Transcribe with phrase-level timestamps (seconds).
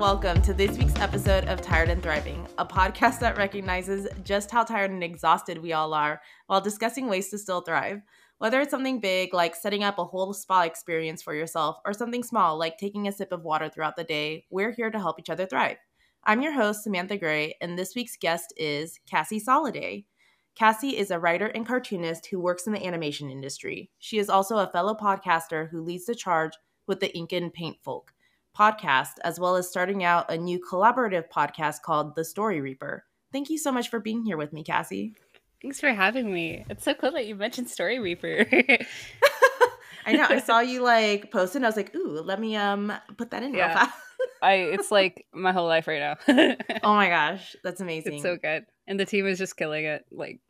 [0.00, 4.64] welcome to this week's episode of Tired and Thriving, a podcast that recognizes just how
[4.64, 8.00] tired and exhausted we all are while discussing ways to still thrive.
[8.38, 12.22] Whether it's something big like setting up a whole spa experience for yourself or something
[12.22, 15.28] small like taking a sip of water throughout the day, we're here to help each
[15.28, 15.76] other thrive.
[16.24, 20.06] I'm your host, Samantha Gray, and this week's guest is Cassie Soliday.
[20.54, 23.90] Cassie is a writer and cartoonist who works in the animation industry.
[23.98, 26.54] She is also a fellow podcaster who leads the charge
[26.86, 28.14] with the Ink and Paint Folk
[28.56, 33.04] podcast, as well as starting out a new collaborative podcast called The Story Reaper.
[33.32, 35.14] Thank you so much for being here with me, Cassie.
[35.62, 36.64] Thanks for having me.
[36.70, 38.46] It's so cool that you mentioned Story Reaper.
[40.06, 40.26] I know.
[40.28, 43.30] I saw you like post it and I was like, ooh, let me um put
[43.30, 43.66] that in yeah.
[43.66, 43.98] real fast.
[44.42, 46.16] I it's like my whole life right now.
[46.82, 47.54] oh my gosh.
[47.62, 48.14] That's amazing.
[48.14, 48.64] It's so good.
[48.86, 50.04] And the team is just killing it.
[50.10, 50.40] Like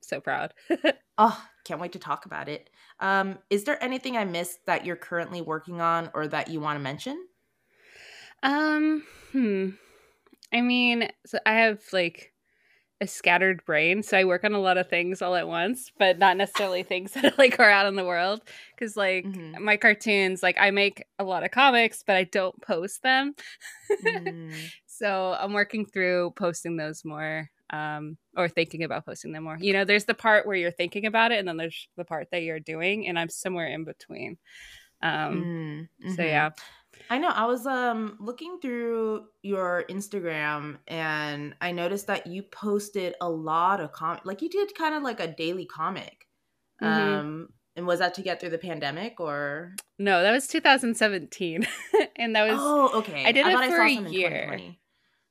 [0.00, 0.54] so proud.
[1.18, 2.70] oh, can't wait to talk about it.
[3.00, 6.76] Um, is there anything I missed that you're currently working on or that you want
[6.76, 7.26] to mention?
[8.42, 9.70] Um, hmm.
[10.52, 12.32] I mean, so I have like
[13.02, 16.18] a scattered brain so i work on a lot of things all at once but
[16.18, 18.40] not necessarily things that like are out in the world
[18.74, 19.62] because like mm-hmm.
[19.62, 23.34] my cartoons like i make a lot of comics but i don't post them
[24.06, 24.54] mm.
[24.86, 29.72] so i'm working through posting those more um, or thinking about posting them more you
[29.72, 32.42] know there's the part where you're thinking about it and then there's the part that
[32.42, 34.36] you're doing and i'm somewhere in between
[35.02, 36.14] um, mm-hmm.
[36.14, 36.50] so yeah
[37.12, 37.28] I know.
[37.28, 43.80] I was um looking through your Instagram and I noticed that you posted a lot
[43.80, 46.26] of com like you did kind of like a daily comic.
[46.82, 47.14] Mm-hmm.
[47.14, 51.66] Um and was that to get through the pandemic or No, that was 2017.
[52.16, 53.26] and that was Oh, okay.
[53.26, 54.74] I did I it for a year.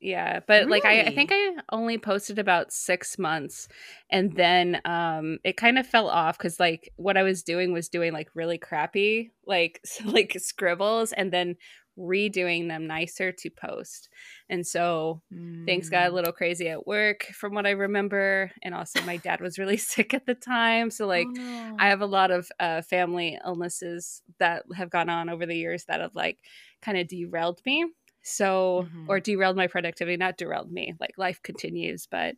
[0.01, 0.71] Yeah, but really?
[0.71, 3.67] like I, I think I only posted about six months,
[4.09, 7.87] and then um, it kind of fell off because like what I was doing was
[7.87, 11.55] doing like really crappy like like scribbles, and then
[11.99, 14.09] redoing them nicer to post.
[14.49, 15.65] And so mm.
[15.65, 16.13] things got a mm.
[16.13, 18.51] little crazy at work from what I remember.
[18.63, 20.89] And also my dad was really sick at the time.
[20.89, 21.75] So like oh, no.
[21.79, 25.85] I have a lot of uh, family illnesses that have gone on over the years
[25.85, 26.39] that have like
[26.81, 27.85] kind of derailed me
[28.23, 29.05] so mm-hmm.
[29.09, 32.35] or derailed my productivity not derailed me like life continues but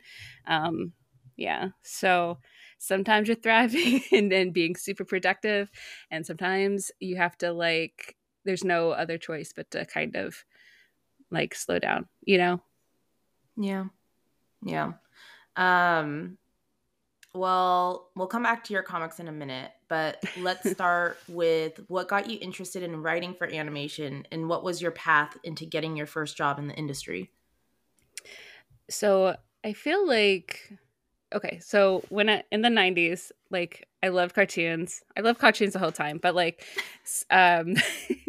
[0.47, 0.93] um
[1.35, 1.69] yeah.
[1.81, 2.39] So
[2.77, 5.69] sometimes you're thriving and then being super productive
[6.11, 10.43] and sometimes you have to like there's no other choice but to kind of
[11.31, 12.61] like slow down you know?
[13.57, 13.85] Yeah.
[14.63, 14.93] Yeah.
[15.55, 16.37] Um
[17.35, 22.07] well, we'll come back to your comics in a minute, but let's start with what
[22.07, 26.07] got you interested in writing for animation and what was your path into getting your
[26.07, 27.29] first job in the industry?
[28.89, 30.73] So, I feel like
[31.31, 35.03] okay, so when I in the 90s, like I loved cartoons.
[35.15, 36.65] I love cartoons the whole time, but like
[37.29, 37.75] um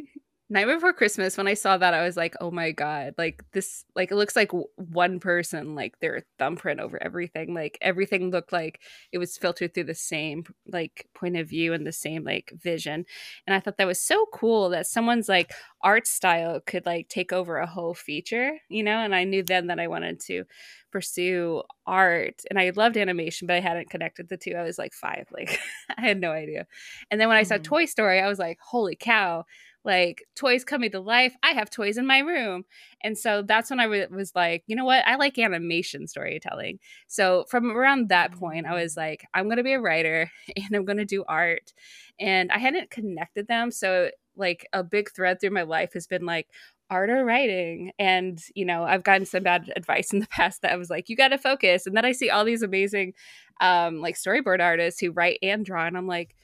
[0.51, 3.87] Night Before Christmas, when I saw that, I was like, oh my God, like this,
[3.97, 7.55] like it looks like one person, like their thumbprint over everything.
[7.55, 11.87] Like everything looked like it was filtered through the same, like, point of view and
[11.87, 13.07] the same, like, vision.
[13.47, 17.33] And I thought that was so cool that someone's, like, art style could, like, take
[17.33, 18.99] over a whole feature, you know?
[18.99, 20.45] And I knew then that I wanted to
[20.91, 24.53] pursue art and I loved animation, but I hadn't connected the two.
[24.53, 25.59] I was like five, like,
[25.97, 26.67] I had no idea.
[27.11, 27.63] And then when I saw mm-hmm.
[27.63, 29.45] Toy Story, I was like, holy cow
[29.85, 31.35] like toys coming to life.
[31.43, 32.65] I have toys in my room.
[33.03, 35.07] And so that's when I w- was like, you know what?
[35.07, 36.79] I like animation storytelling.
[37.07, 38.83] So from around that point, I mm.
[38.83, 41.75] was like, I'm going to be a writer and I'm going to do art.
[42.19, 43.71] And I hadn't connected them.
[43.71, 46.49] So, like, a big thread through my life has been like,
[46.91, 50.71] art or writing and you know i've gotten some bad advice in the past that
[50.71, 53.15] i was like you got to focus and then i see all these amazing
[53.63, 56.37] um like storyboard artists who write and draw and i'm like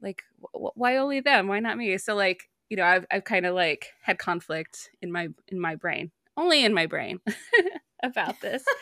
[0.00, 3.54] like why only them why not me so like you know i've, I've kind of
[3.54, 7.20] like had conflict in my in my brain only in my brain
[8.02, 8.64] about this.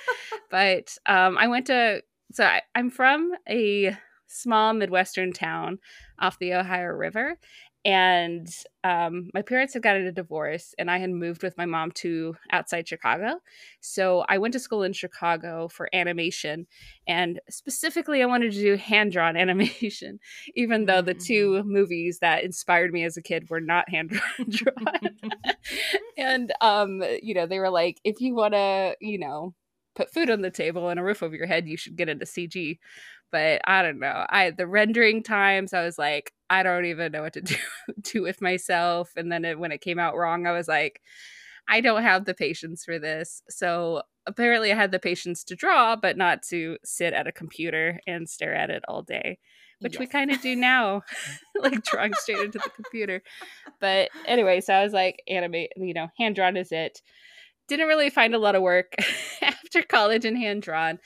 [0.51, 2.03] But um i went to
[2.33, 3.97] so I, i'm from a
[4.29, 5.79] small midwestern town
[6.21, 7.37] off the ohio river
[7.85, 8.49] and
[8.85, 12.35] um, my parents had gotten a divorce and i had moved with my mom to
[12.53, 13.41] outside chicago.
[13.81, 16.67] So i went to school in chicago for animation
[17.07, 20.19] and specifically i wanted to do hand drawn animation
[20.55, 21.65] even though the two mm.
[21.65, 25.17] movies that inspired me as a kid were not hand drawn
[26.19, 29.55] and um, you know they were like if you want to you know
[29.95, 32.25] put food on the table and a roof over your head you should get into
[32.25, 32.79] cg
[33.33, 34.27] but I don't know.
[34.29, 37.57] I the rendering times, I was like, I don't even know what to do
[38.01, 39.13] do with myself.
[39.17, 41.01] And then it, when it came out wrong, I was like,
[41.69, 43.43] I don't have the patience for this.
[43.49, 48.01] So apparently, I had the patience to draw, but not to sit at a computer
[48.07, 49.39] and stare at it all day.
[49.81, 51.03] which we kind of do now,
[51.61, 53.23] like drawing straight into the computer.
[53.81, 57.01] But anyway, so I was like, animate, you know, hand drawn is it.
[57.69, 58.95] Didn't really find a lot of work
[59.43, 60.99] after college in hand drawn.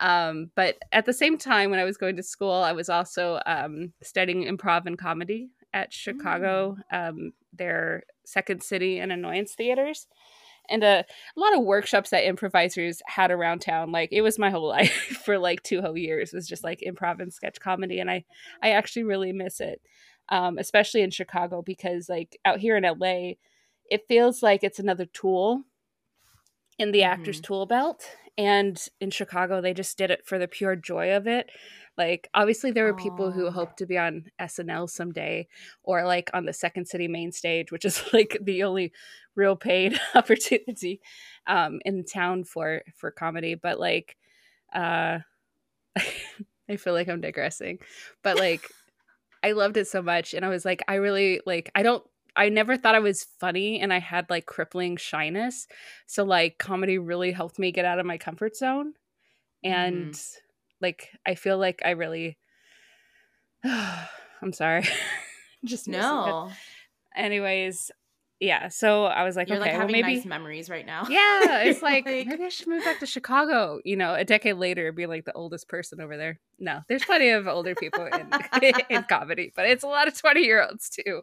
[0.00, 3.40] Um, but at the same time, when I was going to school, I was also
[3.46, 10.06] um, studying improv and comedy at Chicago, um, their Second City and Annoyance theaters.
[10.70, 11.04] And a,
[11.36, 13.90] a lot of workshops that improvisers had around town.
[13.90, 17.20] Like it was my whole life for like two whole years was just like improv
[17.20, 18.24] and sketch comedy, and I
[18.62, 19.80] I actually really miss it,
[20.28, 23.32] um, especially in Chicago because like out here in LA,
[23.90, 25.64] it feels like it's another tool
[26.78, 28.04] in the actor's tool belt.
[28.38, 31.50] And in Chicago, they just did it for the pure joy of it.
[31.98, 33.50] Like, obviously, there were people who Oh.
[33.50, 35.48] hope to be on SNL someday
[35.82, 38.92] or like on the Second City main stage, which is like the only
[39.34, 41.00] real paid opportunity
[41.48, 43.56] um, in town for for comedy.
[43.56, 44.16] But like,
[44.74, 45.20] uh,
[46.70, 47.78] I feel like I'm digressing,
[48.22, 48.68] but like,
[49.42, 51.70] I loved it so much, and I was like, I really like.
[51.74, 52.04] I don't.
[52.38, 55.66] I never thought I was funny, and I had like crippling shyness.
[56.06, 58.94] So like, comedy really helped me get out of my comfort zone,
[59.64, 60.34] and mm.
[60.80, 62.38] like, I feel like I really.
[63.64, 64.84] I'm sorry.
[65.64, 65.88] Just.
[65.88, 66.50] No,
[67.16, 67.90] Anyways,
[68.40, 68.68] yeah.
[68.68, 70.14] So I was like, you're okay, like well maybe.
[70.14, 71.06] nice memories right now.
[71.08, 73.80] Yeah, it's like, Like- maybe I should move back to Chicago.
[73.84, 76.38] You know, a decade later, be like the oldest person over there.
[76.58, 78.30] No, there's plenty of older people in
[78.90, 81.22] in comedy, but it's a lot of twenty year olds too.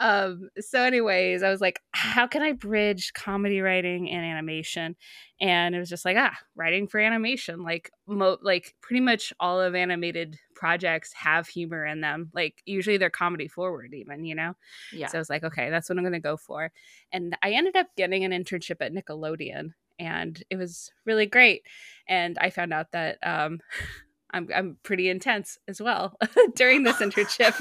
[0.00, 0.48] Um.
[0.58, 4.96] So, anyways, I was like, how can I bridge comedy writing and animation?
[5.40, 7.62] And it was just like, ah, writing for animation.
[7.62, 12.30] Like, mo- like pretty much all of animated projects have humor in them.
[12.34, 14.24] Like, usually they're comedy forward, even.
[14.24, 14.56] You know.
[14.92, 15.06] yeah.
[15.06, 16.72] So I was like, okay, that's what I'm going to go for.
[17.12, 21.62] And I ended up getting an internship at Nickelodeon, and it was really great.
[22.08, 23.60] And I found out that um,
[24.34, 26.16] I'm I'm pretty intense as well
[26.56, 27.54] during this internship.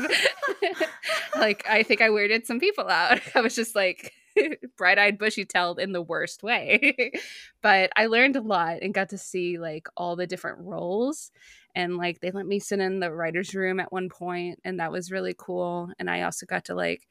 [1.35, 3.21] like I think I weirded some people out.
[3.35, 4.11] I was just like
[4.77, 7.11] bright-eyed, bushy-tailed in the worst way.
[7.61, 11.31] but I learned a lot and got to see like all the different roles
[11.75, 14.91] and like they let me sit in the writers room at one point and that
[14.91, 17.07] was really cool and i also got to like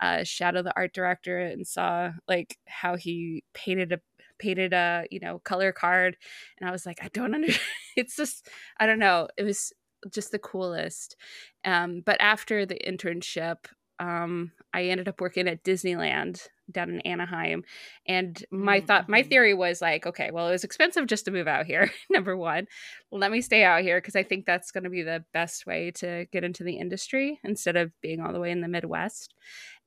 [0.00, 4.00] uh, shadow the art director and saw like how he painted a
[4.38, 6.16] painted a you know color card
[6.58, 7.62] and i was like i don't understand
[7.96, 8.48] it's just
[8.78, 9.72] i don't know it was
[10.12, 11.16] just the coolest
[11.64, 13.66] um, but after the internship
[13.98, 17.62] um, i ended up working at disneyland down in anaheim
[18.06, 19.28] and my thought my Mhm.
[19.28, 22.66] theory was like okay well it was expensive just to move out here number one
[23.12, 25.92] let me stay out here because I think that's going to be the best way
[25.92, 29.32] to get into the industry instead of being all the way in the Midwest.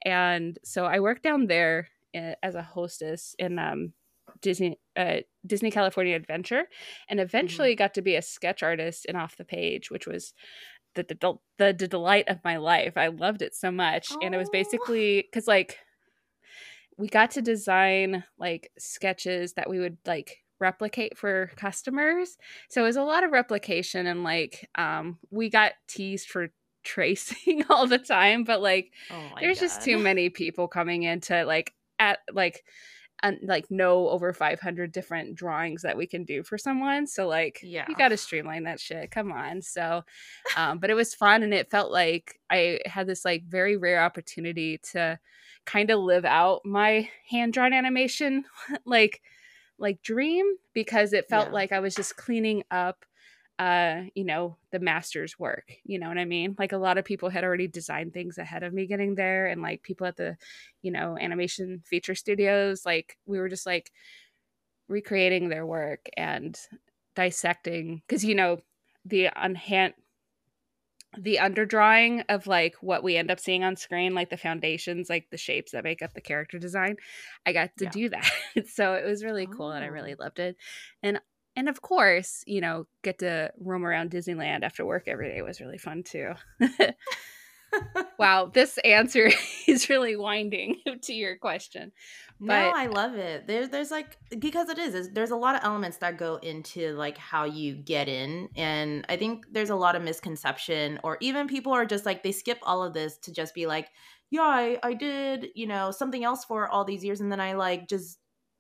[0.06, 3.94] And so I worked down there uh, as a hostess in um,
[4.42, 6.66] Disney uh, Disney California Adventure,
[7.08, 10.34] and eventually got to be a sketch artist in Off the Page, which was
[10.96, 12.98] the the, the, the delight of my life.
[12.98, 15.80] I loved it so much, and it was basically because like
[16.98, 22.38] we got to design like sketches that we would like replicate for customers.
[22.70, 26.50] So it was a lot of replication and like um we got teased for
[26.84, 31.74] tracing all the time but like Oh there's just too many people coming into like
[32.00, 32.64] at like
[33.24, 37.60] and like no over 500 different drawings that we can do for someone so like
[37.64, 37.86] Yeah.
[37.90, 40.04] you got to streamline that shit come on so
[40.58, 44.02] um but it was fun and it felt like i had this like very rare
[44.04, 45.20] opportunity to
[45.66, 48.44] kind of live out my hand drawn animation
[48.86, 49.22] like
[49.78, 51.54] like dream because it felt Yeah.
[51.54, 53.06] like i was just cleaning up
[53.60, 57.06] uh you know the master's work you know what i mean like a lot of
[57.06, 60.38] people had already designed things ahead of me getting there and like people at the
[60.82, 63.92] you know animation feature studios like we were just like
[64.88, 66.60] recreating their work and
[67.16, 68.60] dissecting because you know
[69.06, 69.94] the unhand
[71.18, 75.28] the underdrawing of like what we end up seeing on screen like the foundations like
[75.32, 76.96] the shapes that make up the character design
[77.48, 77.92] i got to Yeah.
[77.92, 78.30] do that
[78.68, 79.90] so it was really cool and i Oh.
[79.90, 80.56] really loved it
[81.02, 81.20] and
[81.56, 85.62] and of course you know get to roam around disneyland after work every day was
[85.62, 86.34] really fun too
[88.20, 89.30] wow this answer
[89.68, 91.92] is really winding to your question
[92.42, 93.48] no, I love it.
[93.48, 96.94] There's there's like because it is, is there's a lot of elements that go into
[96.96, 101.48] like how you get in, and I think there's a lot of misconception, or even
[101.48, 103.90] people are just like they skip all of this to just be like,
[104.32, 107.54] yeah, I I did you know something else for all these years, and then I
[107.54, 108.20] like just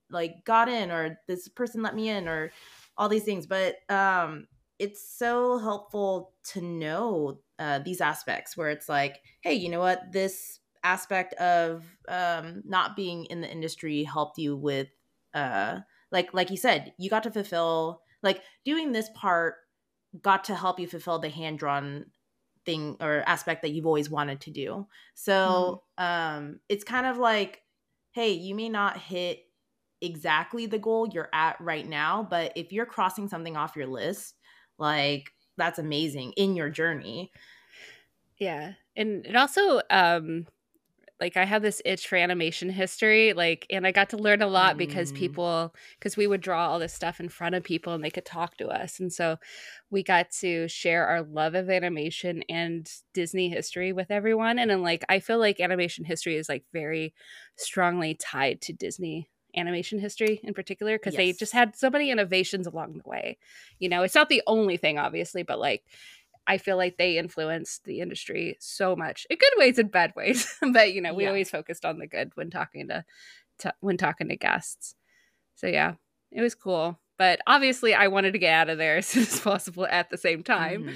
[0.10, 2.52] like got in, or this person let me in, or
[3.00, 3.48] all these things.
[3.48, 9.70] But um, it's so helpful to know uh, these aspects where it's like, hey, you
[9.70, 14.88] know what, this aspect of um not being in the industry helped you with
[15.34, 15.78] uh
[16.10, 19.56] like like you said you got to fulfill like doing this part
[20.22, 22.06] got to help you fulfill the hand drawn
[22.66, 24.88] thing or aspect that you've always wanted to do.
[25.16, 26.04] So mm.
[26.04, 27.62] um, it's kind of like,
[28.12, 29.40] hey, you may not hit
[30.02, 34.36] exactly the goal you're at right now, but if you're crossing something off your list,
[34.78, 37.32] like that's amazing in your journey.
[38.38, 38.74] Yeah.
[38.96, 40.46] And it also um
[41.20, 44.48] like I have this itch for animation history, like, and I got to learn a
[44.48, 44.78] lot mm.
[44.80, 48.10] because people, because we would draw all this stuff in front of people and they
[48.10, 49.00] could talk to us.
[49.00, 49.38] And so
[49.90, 54.60] we got to share our love of animation and Disney history with everyone.
[54.60, 57.14] And then, like, I feel like animation history is like very
[57.58, 61.18] strongly tied to Disney animation history in particular because yes.
[61.18, 63.38] they just had so many innovations along the way.
[63.80, 65.84] You know, it's not the only thing, obviously, but like,
[66.48, 70.58] I feel like they influenced the industry so much in good ways and bad ways.
[70.74, 71.30] but you know, we yeah.
[71.30, 73.06] always focused on the good when talking to,
[73.60, 74.96] to when talking to guests.
[75.56, 75.96] So yeah,
[76.32, 77.00] it was cool.
[77.20, 80.18] But obviously, I wanted to get out of there as soon as possible at the
[80.18, 80.84] same time.
[80.84, 80.96] Mm-hmm.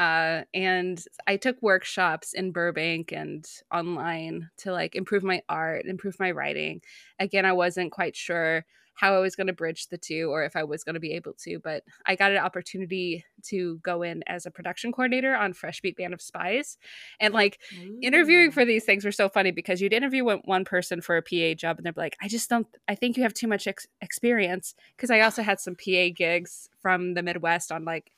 [0.00, 6.18] Uh, and I took workshops in Burbank and online to like improve my art, improve
[6.18, 6.80] my writing.
[7.18, 8.64] Again, I wasn't quite sure
[8.94, 11.12] how I was going to bridge the two or if I was going to be
[11.12, 11.58] able to.
[11.58, 15.98] But I got an opportunity to go in as a production coordinator on Fresh Beat
[15.98, 16.78] Band of Spies.
[17.20, 17.98] And like Ooh.
[18.02, 21.54] interviewing for these things were so funny because you'd interview one person for a PA
[21.54, 24.74] job and they're like, I just don't, I think you have too much ex- experience.
[24.96, 28.12] Cause I also had some PA gigs from the Midwest on like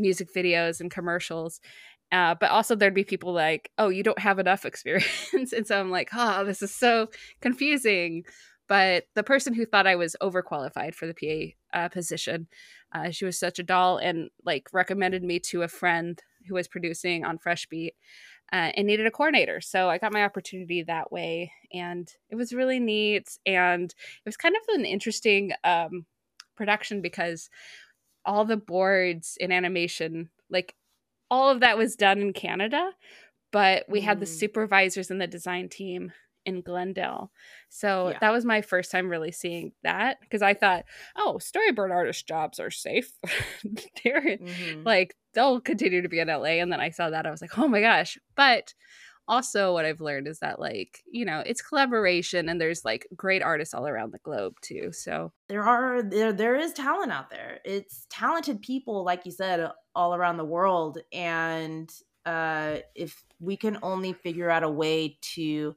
[0.00, 1.60] music videos and commercials.
[2.12, 5.52] Uh, but also there'd be people like, oh, you don't have enough experience.
[5.52, 7.08] and so I'm like, oh, this is so
[7.40, 8.24] confusing.
[8.68, 12.46] But the person who thought I was overqualified for the PA uh, position,
[12.92, 16.68] uh, she was such a doll and like recommended me to a friend who was
[16.68, 17.94] producing on Fresh Beat
[18.52, 19.60] uh, and needed a coordinator.
[19.60, 23.38] So I got my opportunity that way, and it was really neat.
[23.46, 26.06] And it was kind of an interesting um,
[26.56, 27.48] production because
[28.24, 30.74] all the boards in animation, like
[31.30, 32.90] all of that was done in Canada,
[33.52, 34.04] but we mm.
[34.04, 34.28] had the mm.
[34.28, 36.12] supervisors and the design team
[36.46, 37.30] in Glendale.
[37.68, 38.18] So yeah.
[38.20, 40.84] that was my first time really seeing that because I thought,
[41.16, 43.12] oh, storyboard artist jobs are safe.
[44.04, 44.82] They're mm-hmm.
[44.84, 46.58] like they'll continue to be in LA.
[46.60, 48.18] And then I saw that I was like, oh my gosh.
[48.34, 48.74] But
[49.30, 53.42] also what I've learned is that like, you know, it's collaboration and there's like great
[53.42, 54.90] artists all around the globe too.
[54.92, 57.60] So there are there there is talent out there.
[57.64, 60.98] It's talented people, like you said, all around the world.
[61.12, 61.88] And
[62.26, 65.76] uh if we can only figure out a way to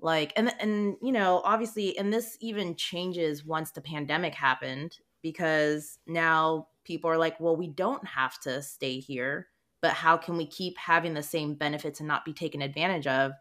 [0.00, 5.98] like and and you know obviously and this even changes once the pandemic happened because
[6.06, 9.48] now people are like well we don't have to stay here
[9.80, 13.32] but how can we keep having the same benefits and not be taken advantage of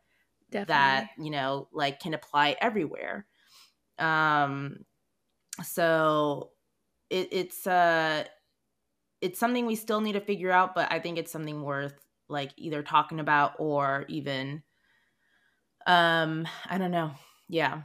[0.50, 0.68] Definitely.
[0.68, 3.28] that you know like can apply everywhere?
[4.00, 4.86] Um
[5.64, 6.52] so
[7.10, 8.26] it, it's uh
[9.22, 11.96] it's something we still need to figure out but i think it's something worth
[12.28, 14.64] like either talking about or even
[15.88, 17.12] um i don't know.
[17.48, 17.84] Yeah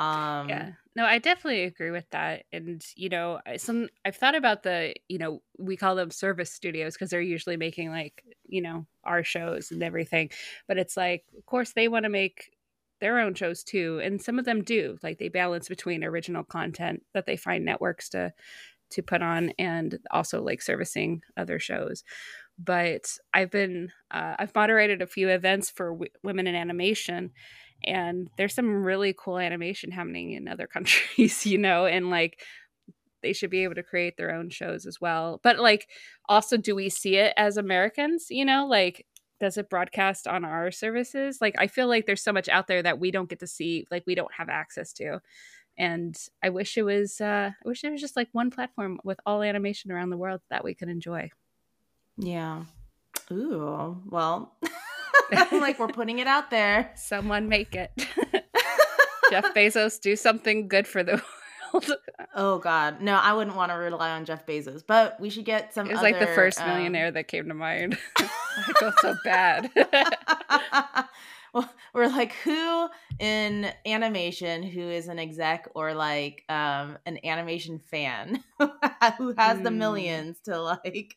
[0.00, 4.62] um yeah no i definitely agree with that and you know some i've thought about
[4.62, 8.86] the you know we call them service studios because they're usually making like you know
[9.04, 10.30] our shows and everything
[10.66, 12.56] but it's like of course they want to make
[13.00, 17.02] their own shows too and some of them do like they balance between original content
[17.14, 18.32] that they find networks to
[18.90, 22.04] to put on and also like servicing other shows
[22.58, 27.32] but I've been uh, I've moderated a few events for w- women in animation,
[27.84, 32.42] and there's some really cool animation happening in other countries, you know, and like
[33.22, 35.40] they should be able to create their own shows as well.
[35.42, 35.88] But like,
[36.28, 38.26] also, do we see it as Americans?
[38.30, 39.06] You know, like
[39.40, 41.38] does it broadcast on our services?
[41.40, 43.86] Like, I feel like there's so much out there that we don't get to see,
[43.90, 45.20] like we don't have access to.
[45.78, 49.18] And I wish it was, uh, I wish it was just like one platform with
[49.24, 51.30] all animation around the world that we could enjoy.
[52.18, 52.64] Yeah.
[53.32, 54.56] Ooh, well,
[55.52, 56.92] like we're putting it out there.
[56.94, 57.90] Someone make it.
[59.30, 61.22] Jeff Bezos, do something good for the
[61.72, 61.92] world.
[62.34, 65.72] oh God, no, I wouldn't want to rely on Jeff Bezos, but we should get
[65.72, 65.86] some.
[65.86, 67.14] It was other, like the first millionaire um...
[67.14, 67.96] that came to mind.
[68.18, 69.70] I feel so bad.
[71.54, 72.88] well, we're like, who
[73.20, 79.62] in animation who is an exec or like um, an animation fan who has mm.
[79.62, 79.78] the hmm.
[79.78, 81.16] millions to like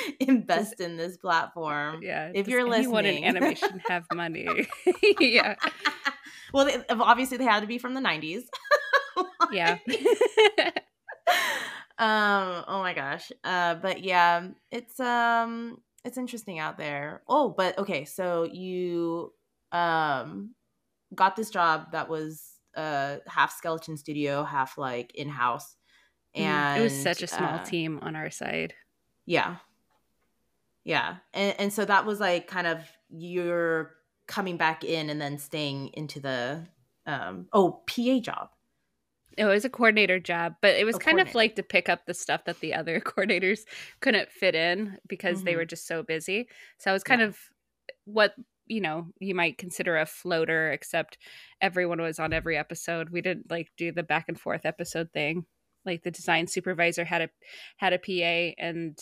[0.20, 2.02] invest in this platform.
[2.02, 2.30] Yeah.
[2.34, 4.68] If you're listening, in animation have money.
[5.20, 5.56] yeah.
[6.52, 8.42] Well, they, obviously they had to be from the 90s.
[9.52, 9.78] yeah.
[11.98, 12.64] um.
[12.68, 13.30] Oh my gosh.
[13.44, 13.76] Uh.
[13.76, 15.78] But yeah, it's um.
[16.04, 17.22] It's interesting out there.
[17.28, 18.04] Oh, but okay.
[18.04, 19.32] So you
[19.70, 20.54] um
[21.14, 22.42] got this job that was
[22.76, 25.76] uh half skeleton studio, half like in house,
[26.34, 28.74] and mm, it was such a small uh, team on our side.
[29.26, 29.56] Yeah,
[30.84, 31.16] Yeah.
[31.32, 33.92] And and so that was like kind of you're
[34.26, 36.66] coming back in and then staying into the
[37.06, 38.50] um oh PA job.
[39.38, 42.04] It was a coordinator job, but it was a kind of like to pick up
[42.04, 43.60] the stuff that the other coordinators
[44.00, 45.46] couldn't fit in because mm-hmm.
[45.46, 46.48] they were just so busy.
[46.78, 47.28] So I was kind yeah.
[47.28, 47.38] of
[48.04, 48.34] what
[48.66, 51.18] you know you might consider a floater, except
[51.60, 53.10] everyone was on every episode.
[53.10, 55.46] We didn't like do the back and forth episode thing.
[55.84, 57.28] Like the design supervisor had a
[57.76, 58.98] had a PA, and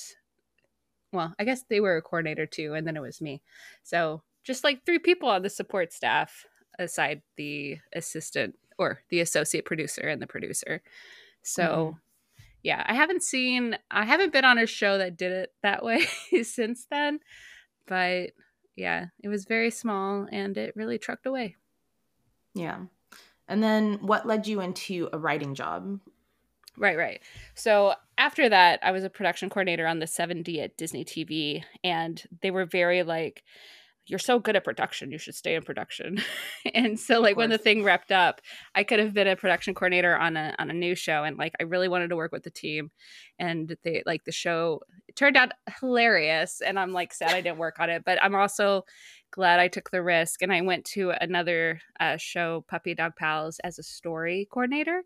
[1.13, 3.43] well, I guess they were a coordinator too, and then it was me.
[3.83, 6.47] So just like three people on the support staff
[6.79, 10.83] aside the assistant or the associate producer and the producer.
[11.43, 12.43] So mm-hmm.
[12.63, 16.07] yeah, I haven't seen I haven't been on a show that did it that way
[16.43, 17.21] since then,
[17.87, 18.31] but
[18.77, 21.57] yeah, it was very small and it really trucked away.
[22.55, 22.79] Yeah.
[23.47, 26.01] And then what led you into a writing job?
[26.77, 27.21] Right, right.
[27.55, 32.23] So after that, I was a production coordinator on the 7D at Disney TV, and
[32.43, 33.43] they were very like,
[34.07, 36.19] you're so good at production you should stay in production
[36.75, 38.41] and so like when the thing wrapped up
[38.75, 41.53] i could have been a production coordinator on a on a new show and like
[41.61, 42.91] i really wanted to work with the team
[43.39, 44.81] and they like the show
[45.15, 48.83] turned out hilarious and i'm like sad i didn't work on it but i'm also
[49.31, 53.61] glad i took the risk and i went to another uh, show puppy dog pals
[53.61, 55.03] as a story coordinator.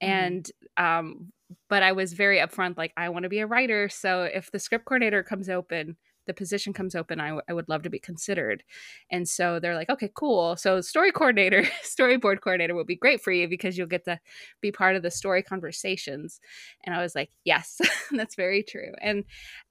[0.00, 1.32] And um
[1.68, 4.58] but i was very upfront like i want to be a writer so if the
[4.58, 5.96] script coordinator comes open
[6.28, 8.62] the position comes open, I, w- I would love to be considered.
[9.10, 10.56] And so they're like, okay, cool.
[10.56, 14.20] So story coordinator, storyboard coordinator will be great for you because you'll get to
[14.60, 16.38] be part of the story conversations.
[16.84, 17.80] And I was like, yes,
[18.12, 18.92] that's very true.
[19.00, 19.24] And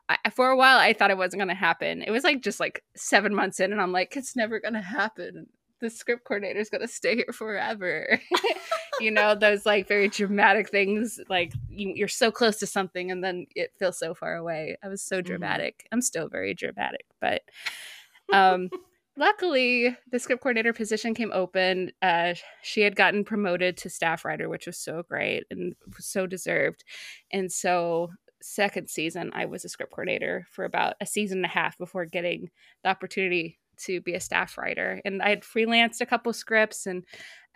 [0.09, 2.01] I, for a while, I thought it wasn't going to happen.
[2.01, 4.81] It was like just like seven months in, and I'm like, it's never going to
[4.81, 5.47] happen
[5.79, 8.19] the script coordinator is going to stay here forever.
[8.99, 13.23] you know, those like very dramatic things, like you, are so close to something and
[13.23, 14.77] then it feels so far away.
[14.83, 15.27] I was so mm-hmm.
[15.27, 15.79] dramatic.
[15.79, 15.95] Mm-hmm.
[15.95, 17.41] I'm still very dramatic, but
[18.33, 18.69] um,
[19.15, 21.91] luckily the script coordinator position came open.
[22.01, 26.83] Uh, she had gotten promoted to staff writer, which was so great and so deserved.
[27.31, 31.49] And so second season i was a script coordinator for about a season and a
[31.49, 32.47] half before getting
[32.83, 35.01] the opportunity to be a staff writer.
[35.05, 36.85] And I had freelanced a couple scripts.
[36.85, 37.03] And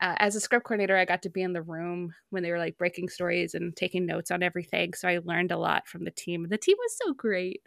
[0.01, 2.59] uh, as a script coordinator, I got to be in the room when they were
[2.59, 4.93] like breaking stories and taking notes on everything.
[4.93, 6.47] So I learned a lot from the team.
[6.49, 7.61] The team was so great.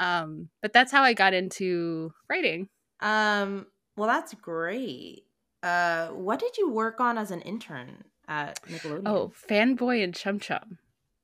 [0.00, 2.68] Um, but that's how I got into writing.
[3.00, 5.24] Um, well, that's great.
[5.62, 9.02] Uh, what did you work on as an intern at Nickelodeon?
[9.06, 10.78] Oh, Fanboy and Chum Chum,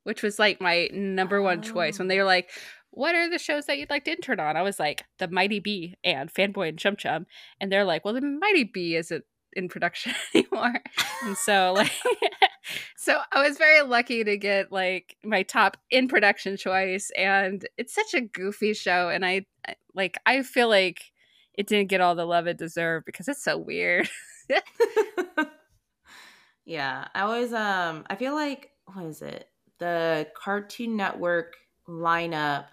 [0.05, 1.63] which was like my number one oh.
[1.63, 2.51] choice when they were like,
[2.91, 4.57] what are the shows that you'd like to intern on?
[4.57, 7.27] I was like, The Mighty B and Fanboy and Chum Chum.
[7.61, 10.81] And they're like, Well, The Mighty B isn't in production anymore.
[11.25, 11.93] and so, like,
[12.97, 17.11] so I was very lucky to get like my top in production choice.
[17.17, 19.09] And it's such a goofy show.
[19.09, 19.47] And I,
[19.95, 21.03] like, I feel like
[21.55, 24.09] it didn't get all the love it deserved because it's so weird.
[26.65, 27.09] yeah.
[27.15, 29.49] I always, um, I feel like, what is it?
[29.79, 31.55] The Cartoon Network
[31.89, 32.67] lineup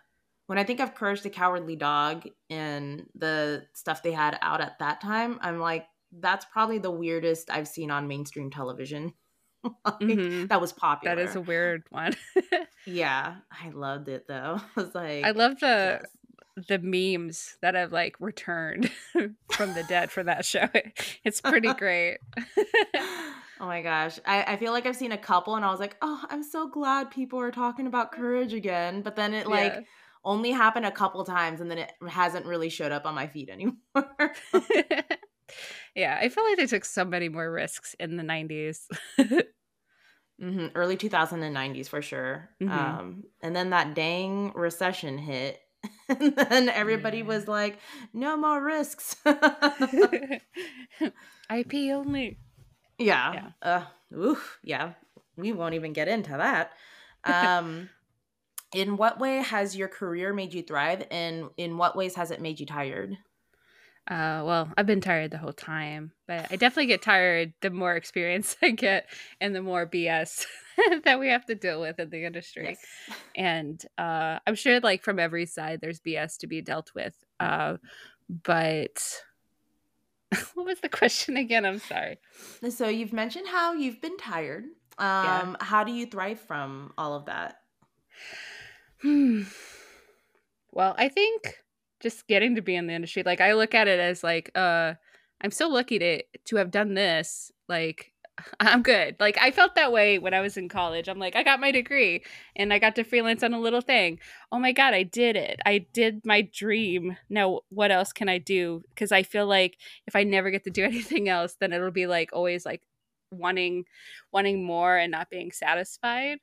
[0.48, 4.80] when I think of Courage the Cowardly Dog and the stuff they had out at
[4.80, 9.14] that time, I'm like, that's probably the weirdest I've seen on mainstream television.
[9.64, 10.48] like, mm-hmm.
[10.48, 11.16] That was popular.
[11.16, 12.16] That is a weird one.
[12.86, 14.62] yeah, I loved it though.
[14.78, 16.02] I was like, I love the
[16.58, 16.66] yes.
[16.68, 18.92] the memes that have like returned
[19.52, 20.68] from the dead for that show.
[21.24, 22.20] It's pretty great.
[23.58, 24.20] Oh my gosh.
[24.26, 26.68] I, I feel like I've seen a couple and I was like, oh, I'm so
[26.68, 29.02] glad people are talking about courage again.
[29.02, 29.82] But then it like yeah
[30.26, 33.50] only happened a couple times and then it hasn't really showed up on my feed
[33.50, 33.76] anymore.
[35.96, 38.82] yeah, I feel like they took so many more risks in the 90s.
[39.20, 40.68] mm-hmm.
[40.74, 42.50] Early 2090s for sure.
[42.62, 42.74] Mm-hmm.
[42.74, 45.60] Um, and then that dang recession hit.
[46.10, 47.26] and then everybody yeah.
[47.26, 47.78] was like,
[48.12, 49.16] no more risks.
[51.54, 52.40] IP only.
[52.98, 53.34] Yeah.
[53.34, 53.50] Yeah.
[53.62, 53.84] Uh,
[54.18, 54.94] oof, yeah.
[55.38, 56.72] We won't even get into that.
[57.26, 57.90] Um,
[58.74, 62.42] in what way has your career made you thrive and in what ways has it
[62.42, 63.18] made you tired
[64.08, 67.96] uh, well, I've been tired the whole time, but I definitely get tired the more
[67.96, 69.10] experience I get
[69.42, 70.46] and the more BS
[71.06, 72.78] that we have to deal with in the industry.
[72.78, 73.18] Yes.
[73.36, 77.16] And uh, I'm sure, like, from every side, there's BS to be dealt with.
[77.40, 77.78] Uh,
[78.44, 79.24] but
[80.54, 81.66] what was the question again?
[81.66, 82.20] I'm sorry.
[82.70, 84.66] So, you've mentioned how you've been tired.
[85.00, 85.56] Um, yeah.
[85.62, 87.58] How do you thrive from all of that?
[90.72, 91.64] Well, I think
[92.02, 94.94] just getting to be in the industry, like I look at it as like, uh,
[95.42, 97.52] I'm so lucky to to have done this.
[97.70, 98.12] Like
[98.60, 99.16] I'm good.
[99.20, 101.08] Like I felt that way when I was in college.
[101.08, 102.24] I'm like, I got my degree
[102.56, 104.20] and I got to freelance on a little thing.
[104.52, 105.60] Oh my god, I did it.
[105.66, 107.18] I did my dream.
[107.30, 108.84] Now what else can I do?
[108.98, 112.08] Cuz I feel like if I never get to do anything else, then it'll be
[112.08, 112.82] like always like
[113.32, 113.86] wanting
[114.32, 116.40] wanting more and not being satisfied.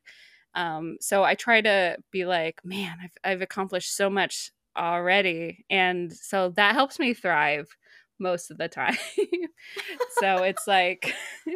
[0.55, 5.65] Um so I try to be like, man, I've I've accomplished so much already.
[5.71, 7.69] And so that helps me thrive
[8.19, 8.97] most of the time.
[10.21, 11.15] so it's like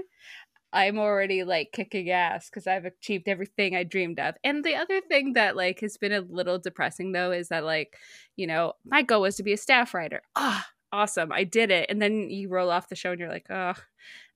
[0.73, 4.35] I'm already like kicking ass because I've achieved everything I dreamed of.
[4.45, 7.97] And the other thing that like has been a little depressing though is that like,
[8.37, 10.21] you know, my goal was to be a staff writer.
[10.37, 11.33] Ah, oh, awesome.
[11.33, 11.87] I did it.
[11.90, 13.75] And then you roll off the show and you're like, oh,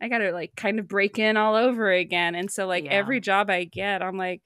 [0.00, 2.34] I gotta like kind of break in all over again.
[2.34, 2.92] And so like yeah.
[2.92, 4.42] every job I get, I'm like,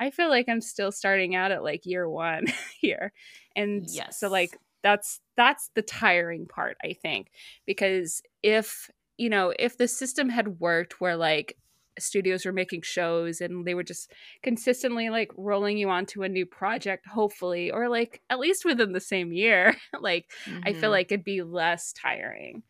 [0.00, 2.46] I feel like I'm still starting out at like year one
[2.80, 3.12] here.
[3.56, 4.18] And yes.
[4.20, 7.30] so like that's that's the tiring part i think
[7.66, 11.56] because if you know if the system had worked where like
[12.02, 16.46] studios were making shows and they were just consistently like rolling you onto a new
[16.46, 20.60] project hopefully or like at least within the same year like mm-hmm.
[20.64, 20.90] i feel mm-hmm.
[20.90, 22.62] like it'd be less tiring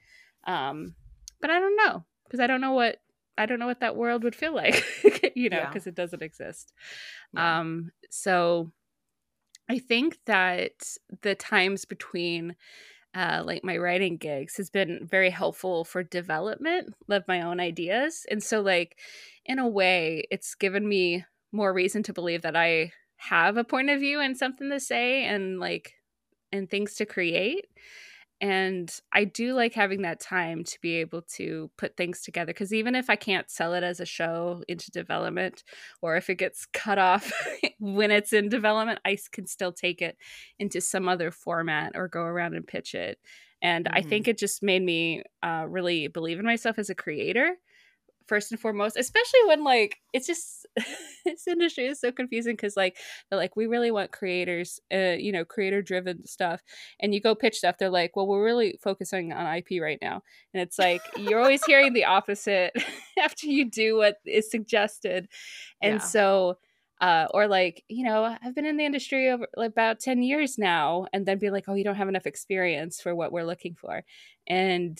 [0.46, 0.94] um
[1.40, 2.96] but i don't know because i don't know what
[3.36, 4.84] i don't know what that world would feel like
[5.34, 5.90] you know because yeah.
[5.90, 6.72] it doesn't exist
[7.34, 7.60] yeah.
[7.60, 8.72] um so
[9.68, 10.72] I think that
[11.22, 12.56] the times between
[13.14, 18.26] uh, like my writing gigs has been very helpful for development of my own ideas.
[18.30, 18.98] And so, like,
[19.46, 23.90] in a way, it's given me more reason to believe that I have a point
[23.90, 25.94] of view and something to say and like
[26.52, 27.66] and things to create
[28.40, 32.72] and i do like having that time to be able to put things together because
[32.72, 35.64] even if i can't sell it as a show into development
[36.02, 37.32] or if it gets cut off
[37.80, 40.16] when it's in development i can still take it
[40.58, 43.18] into some other format or go around and pitch it
[43.60, 43.96] and mm-hmm.
[43.96, 47.56] i think it just made me uh, really believe in myself as a creator
[48.28, 50.66] first and foremost, especially when like it's just
[51.24, 52.96] this industry is so confusing because like
[53.28, 56.62] they're like we really want creators, uh, you know, creator driven stuff,
[57.00, 60.22] and you go pitch stuff, they're like, well, we're really focusing on IP right now,
[60.52, 62.72] and it's like you're always hearing the opposite
[63.18, 65.28] after you do what is suggested,
[65.82, 65.98] and yeah.
[65.98, 66.58] so.
[67.00, 71.06] Uh, or like you know i've been in the industry over about 10 years now
[71.12, 74.02] and then be like oh you don't have enough experience for what we're looking for
[74.48, 74.98] and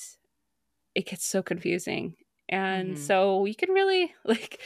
[0.95, 2.15] it gets so confusing
[2.49, 3.03] and mm-hmm.
[3.03, 4.61] so you can really like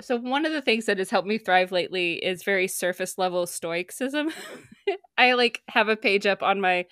[0.00, 3.46] so one of the things that has helped me thrive lately is very surface level
[3.46, 4.30] stoicism
[5.18, 6.84] i like have a page up on my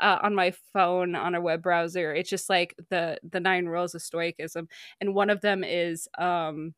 [0.00, 3.94] uh, on my phone on a web browser it's just like the the nine rules
[3.94, 4.68] of stoicism
[5.00, 6.74] and one of them is um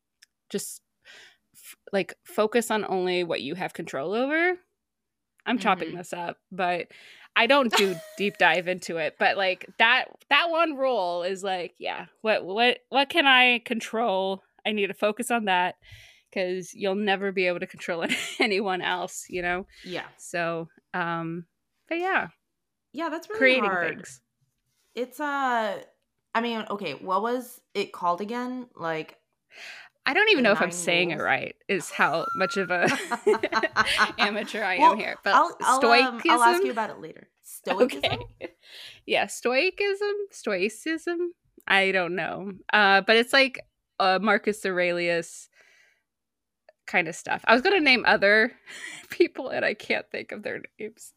[0.49, 0.81] just
[1.55, 4.53] f- like focus on only what you have control over
[5.45, 5.63] i'm mm-hmm.
[5.63, 6.87] chopping this up but
[7.35, 11.73] I don't do deep dive into it, but like that that one rule is like,
[11.79, 14.43] yeah, what what what can I control?
[14.65, 15.75] I need to focus on that
[16.29, 18.05] because you'll never be able to control
[18.39, 19.65] anyone else, you know?
[19.83, 20.05] Yeah.
[20.17, 21.45] So, um,
[21.89, 22.27] but yeah.
[22.93, 23.95] Yeah, that's really creating hard.
[23.95, 24.21] things.
[24.95, 25.81] It's uh
[26.33, 28.67] I mean, okay, what was it called again?
[28.75, 29.17] Like
[30.05, 31.55] I don't even know if I'm saying it right.
[31.67, 32.87] Is how much of a
[34.17, 35.15] amateur I well, am here.
[35.23, 36.15] But I'll, I'll, stoicism.
[36.15, 37.27] Um, I'll ask you about it later.
[37.43, 38.03] Stoicism.
[38.05, 38.19] Okay.
[39.07, 41.33] Yeah, stoicism, stoicism.
[41.67, 43.59] I don't know, uh, but it's like
[43.99, 45.49] uh, Marcus Aurelius
[46.85, 47.41] kind of stuff.
[47.45, 48.53] I was gonna name other
[49.09, 51.13] people, and I can't think of their names.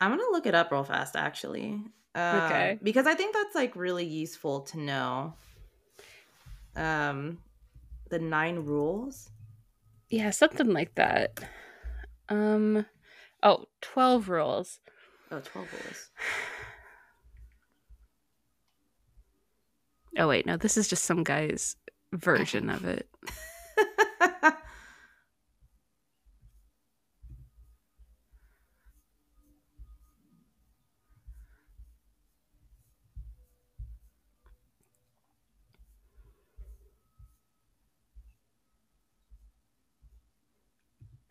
[0.00, 1.80] I'm gonna look it up real fast, actually.
[2.14, 2.78] Uh, okay.
[2.82, 5.34] Because I think that's like really useful to know.
[6.74, 7.38] Um,
[8.10, 9.30] the nine rules?
[10.08, 11.40] Yeah something like that.
[12.28, 12.86] Um
[13.42, 14.80] oh 12 rules.
[15.30, 16.10] Oh 12 rules.
[20.18, 21.76] Oh wait no this is just some guy's
[22.10, 23.06] version of it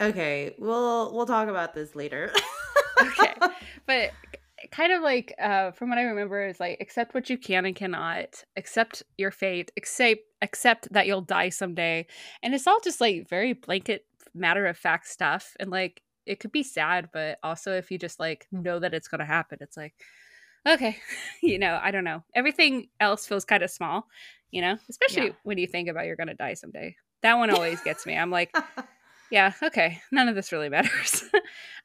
[0.06, 2.32] Okay, we'll we'll talk about this later.
[3.02, 3.34] okay,
[3.88, 4.12] but
[4.72, 7.76] kind of like uh, from what I remember is like accept what you can and
[7.76, 12.06] cannot, accept your fate, accept accept that you'll die someday,
[12.44, 16.52] and it's all just like very blanket matter of fact stuff, and like it could
[16.52, 19.96] be sad, but also if you just like know that it's gonna happen, it's like
[20.68, 20.98] okay,
[21.42, 22.24] you know, I don't know.
[22.36, 24.06] Everything else feels kind of small,
[24.52, 25.34] you know, especially yeah.
[25.44, 26.96] when you think about you're gonna die someday.
[27.24, 28.16] That one always gets me.
[28.16, 28.56] I'm like
[29.32, 30.02] yeah, okay.
[30.12, 31.24] None of this really matters.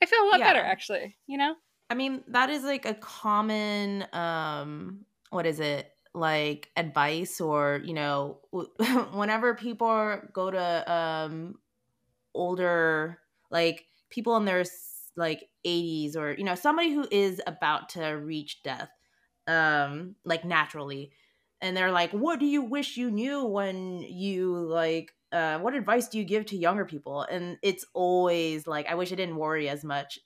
[0.02, 0.52] I feel a lot yeah.
[0.52, 1.54] better actually, you know?
[1.88, 5.92] I mean, that is like a common um what is it?
[6.14, 8.38] like advice or you know
[9.12, 11.54] whenever people go to um
[12.34, 13.18] older
[13.50, 14.64] like people in their
[15.16, 18.90] like 80s or you know somebody who is about to reach death
[19.46, 21.12] um like naturally
[21.60, 26.08] and they're like what do you wish you knew when you like uh what advice
[26.08, 29.68] do you give to younger people and it's always like i wish i didn't worry
[29.68, 30.18] as much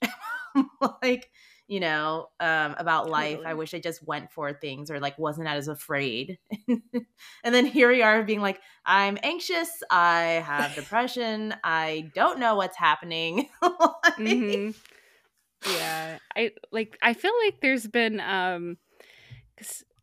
[1.01, 1.29] like
[1.67, 3.39] you know, um, about life.
[3.43, 6.37] I wish I just went for things or like wasn't as afraid.
[6.67, 6.81] and
[7.43, 9.69] then here we are being like, I'm anxious.
[9.89, 11.55] I have depression.
[11.63, 13.49] I don't know what's happening.
[13.61, 14.71] like, mm-hmm.
[15.71, 16.19] Yeah.
[16.35, 18.77] I like, I feel like there's been, um,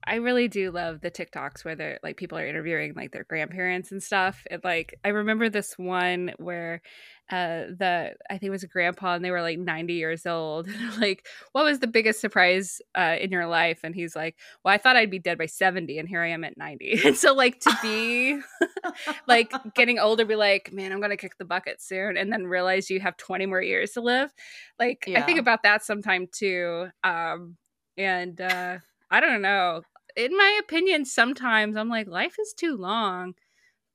[0.04, 3.92] I really do love the TikToks where they're like people are interviewing like their grandparents
[3.92, 4.44] and stuff.
[4.50, 6.82] And like I remember this one where
[7.30, 10.68] uh the I think it was a grandpa and they were like 90 years old.
[10.98, 13.80] like, what was the biggest surprise uh in your life?
[13.84, 16.44] And he's like, Well, I thought I'd be dead by 70 and here I am
[16.44, 17.00] at 90.
[17.04, 18.40] And so like to be
[19.28, 22.90] like getting older, be like, man, I'm gonna kick the bucket soon, and then realize
[22.90, 24.32] you have 20 more years to live.
[24.78, 25.20] Like yeah.
[25.20, 26.88] I think about that sometime too.
[27.04, 27.56] Um
[27.96, 28.78] and uh
[29.10, 29.82] I don't know
[30.16, 33.34] in my opinion, sometimes I'm like, life is too long,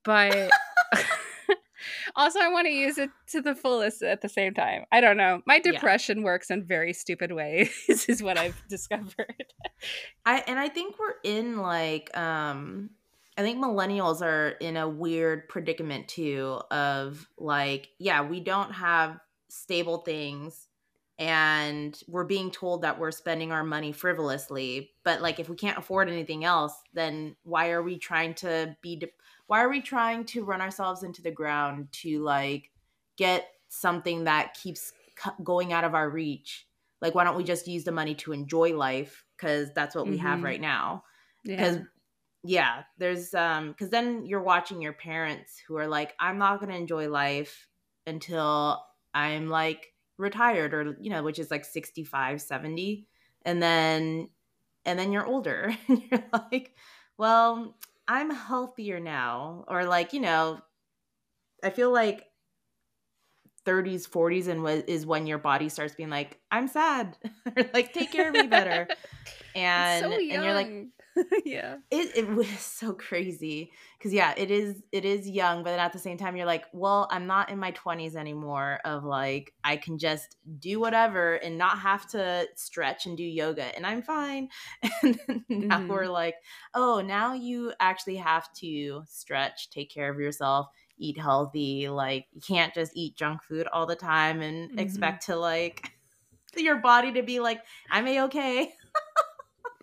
[0.03, 0.49] but
[2.15, 4.85] also I want to use it to the fullest at the same time.
[4.91, 5.41] I don't know.
[5.45, 6.25] My depression yeah.
[6.25, 7.71] works in very stupid ways,
[8.07, 9.53] is what I've discovered.
[10.25, 12.91] I and I think we're in like um
[13.37, 19.19] I think millennials are in a weird predicament too of like, yeah, we don't have
[19.49, 20.67] stable things
[21.19, 25.77] and we're being told that we're spending our money frivolously but like if we can't
[25.77, 29.11] afford anything else then why are we trying to be de-
[29.47, 32.69] why are we trying to run ourselves into the ground to like
[33.17, 34.93] get something that keeps
[35.43, 36.67] going out of our reach
[37.01, 40.17] like why don't we just use the money to enjoy life because that's what we
[40.17, 40.27] mm-hmm.
[40.27, 41.03] have right now
[41.43, 41.83] because yeah.
[42.43, 46.75] yeah there's um because then you're watching your parents who are like i'm not gonna
[46.75, 47.67] enjoy life
[48.05, 48.83] until
[49.15, 53.07] i'm like retired or you know which is like 65 70
[53.43, 54.29] and then
[54.85, 55.75] and then you're older.
[55.87, 56.75] And you're like
[57.17, 57.75] well
[58.07, 60.59] i'm healthier now or like you know
[61.63, 62.26] i feel like
[63.67, 67.17] 30s 40s and w- is when your body starts being like i'm sad
[67.57, 68.87] or like take care of me better
[69.55, 70.87] and so and you're like
[71.45, 71.77] yeah.
[71.91, 75.93] It it was so crazy cuz yeah, it is it is young, but then at
[75.93, 79.77] the same time you're like, well, I'm not in my 20s anymore of like I
[79.77, 84.49] can just do whatever and not have to stretch and do yoga and I'm fine.
[85.01, 85.87] And now mm-hmm.
[85.87, 86.35] we're like,
[86.73, 92.41] oh, now you actually have to stretch, take care of yourself, eat healthy, like you
[92.41, 94.79] can't just eat junk food all the time and mm-hmm.
[94.79, 95.91] expect to like
[96.55, 98.73] your body to be like, I'm a okay.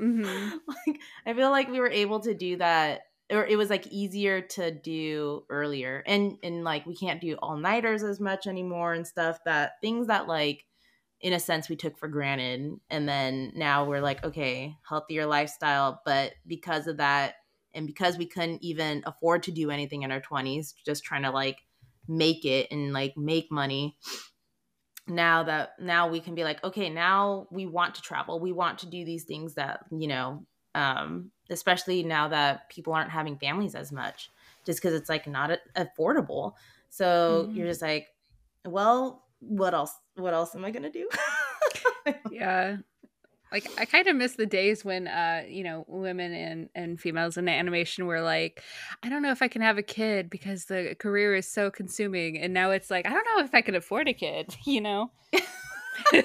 [0.00, 0.56] Mm-hmm.
[0.68, 4.40] like I feel like we were able to do that or it was like easier
[4.40, 9.06] to do earlier and and like we can't do all nighters as much anymore and
[9.06, 10.64] stuff that things that like
[11.20, 16.02] in a sense we took for granted and then now we're like okay healthier lifestyle
[16.04, 17.34] but because of that
[17.74, 21.30] and because we couldn't even afford to do anything in our 20s just trying to
[21.30, 21.58] like
[22.08, 23.96] make it and like make money
[25.06, 28.40] now that now we can be like okay now we want to travel.
[28.40, 33.10] We want to do these things that you know um especially now that people aren't
[33.10, 34.30] having families as much
[34.64, 36.54] just because it's like not affordable.
[36.88, 37.56] So mm-hmm.
[37.56, 38.08] you're just like
[38.66, 41.08] well what else what else am i gonna do?
[42.30, 42.78] Yeah
[43.54, 47.36] like I kind of miss the days when uh you know women and and females
[47.36, 48.60] in animation were like
[49.02, 52.36] I don't know if I can have a kid because the career is so consuming
[52.36, 55.12] and now it's like I don't know if I can afford a kid, you know.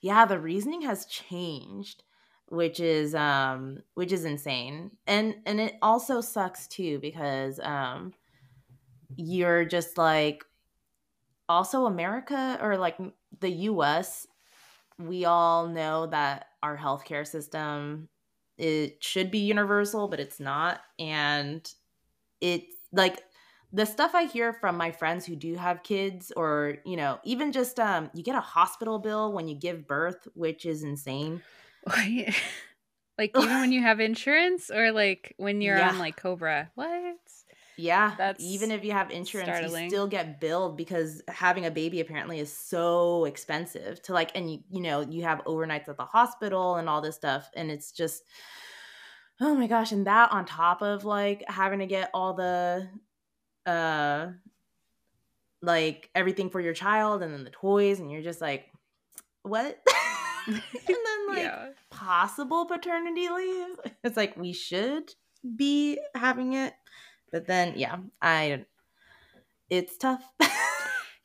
[0.00, 2.04] yeah, the reasoning has changed,
[2.48, 4.92] which is um which is insane.
[5.08, 8.14] And and it also sucks too because um
[9.16, 10.44] you're just like
[11.48, 12.96] also America or like
[13.40, 14.28] the US
[14.98, 18.08] we all know that our healthcare system
[18.58, 20.80] it should be universal, but it's not.
[20.98, 21.68] And
[22.40, 23.22] it's like
[23.72, 27.52] the stuff I hear from my friends who do have kids, or you know, even
[27.52, 31.42] just um, you get a hospital bill when you give birth, which is insane.
[31.86, 32.34] like
[33.36, 35.90] even when you have insurance, or like when you're yeah.
[35.90, 37.16] on like Cobra, what?
[37.78, 39.84] Yeah, that's even if you have insurance, startling.
[39.84, 44.50] you still get billed because having a baby apparently is so expensive to like, and
[44.50, 47.92] you you know you have overnights at the hospital and all this stuff, and it's
[47.92, 48.22] just
[49.40, 52.88] oh my gosh, and that on top of like having to get all the
[53.66, 54.28] uh
[55.62, 58.66] like everything for your child and then the toys, and you're just like,
[59.42, 59.78] what?
[60.46, 61.68] and then like yeah.
[61.90, 63.76] possible paternity leave.
[64.04, 65.12] It's like we should
[65.56, 66.74] be having it,
[67.36, 68.64] but then yeah, I
[69.68, 70.24] it's tough.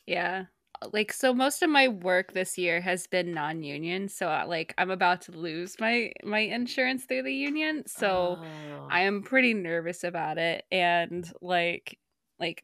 [0.06, 0.46] Yeah.
[0.92, 4.92] Like so most of my work this year has been non-union, so uh, like I'm
[4.92, 7.84] about to lose my my insurance through the union.
[7.88, 8.88] So Oh.
[8.90, 11.98] I am pretty nervous about it and like
[12.40, 12.62] like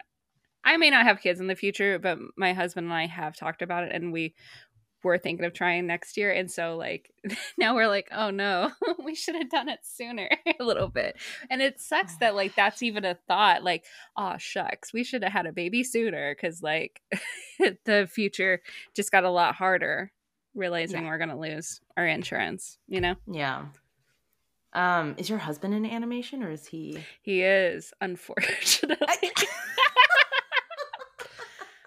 [0.66, 3.62] I may not have kids in the future, but my husband and I have talked
[3.62, 4.36] about it and we
[5.08, 7.12] were thinking of trying next year and so like
[7.58, 8.72] now we're like, "Oh no,
[9.04, 11.18] we should have done it sooner a little bit."
[11.50, 13.84] And it sucks that like that's even a thought like,
[14.16, 17.02] "Oh shucks, we should have had a baby sooner" cuz like
[17.86, 18.62] the future
[18.96, 20.12] just got a lot harder
[20.56, 21.10] realizing Yeah.
[21.10, 23.16] we're going to lose our insurance, you know?
[23.32, 23.66] yeah.
[24.74, 27.04] Um, is your husband in animation or is he?
[27.22, 28.98] He is, unfortunately.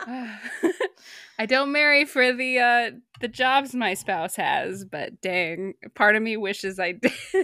[0.07, 0.39] I
[1.47, 6.37] don't marry for the uh the jobs my spouse has, but dang, part of me
[6.37, 7.13] wishes I did.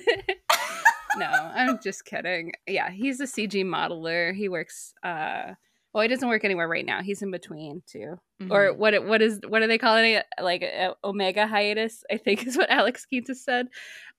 [1.19, 2.53] no, I'm just kidding.
[2.67, 4.35] Yeah, he's a CG modeler.
[4.35, 5.55] He works uh
[5.93, 7.01] well, he doesn't work anywhere right now.
[7.03, 8.19] He's in between too.
[8.51, 8.77] Or Mhm.
[8.77, 10.27] what what is what are they calling it?
[10.41, 13.67] Like a omega hiatus, I think is what Alex Keaton said.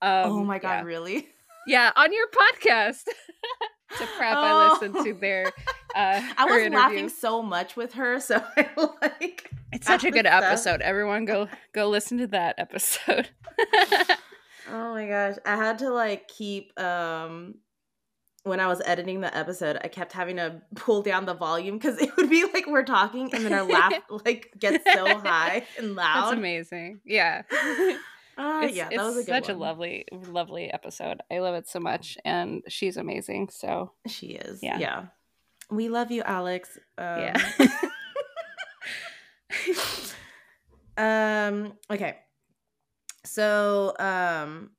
[0.01, 0.83] Um, oh my god, yeah.
[0.83, 1.27] really?
[1.67, 3.03] Yeah, on your podcast.
[3.97, 5.13] to prep, I listened to Oh.
[5.13, 5.45] their
[5.95, 6.77] uh I was interview.
[6.77, 8.69] laughing so much with her, so I
[9.01, 9.49] like.
[9.71, 10.81] It's such a good stuff- episode.
[10.81, 13.29] Everyone go go listen to that episode.
[14.69, 17.55] Oh my gosh, I had to like keep um
[18.43, 21.97] when I was editing the episode, I kept having to pull down the volume because
[22.01, 23.93] it would be like we're talking and then our laugh
[24.25, 26.23] like gets so high and loud.
[26.25, 26.99] That's amazing.
[27.05, 27.43] Yeah.
[28.37, 31.21] Ah, it's yeah, it's that was a good such a lovely, lovely episode.
[31.31, 32.17] I love it so much.
[32.23, 33.49] And she's amazing.
[33.49, 34.61] So She is.
[34.61, 34.77] Yeah.
[34.77, 35.05] Yeah.
[35.71, 36.77] We love you, Alex.
[36.97, 37.35] Um, yeah.
[40.97, 42.17] um okay.
[43.25, 44.71] So um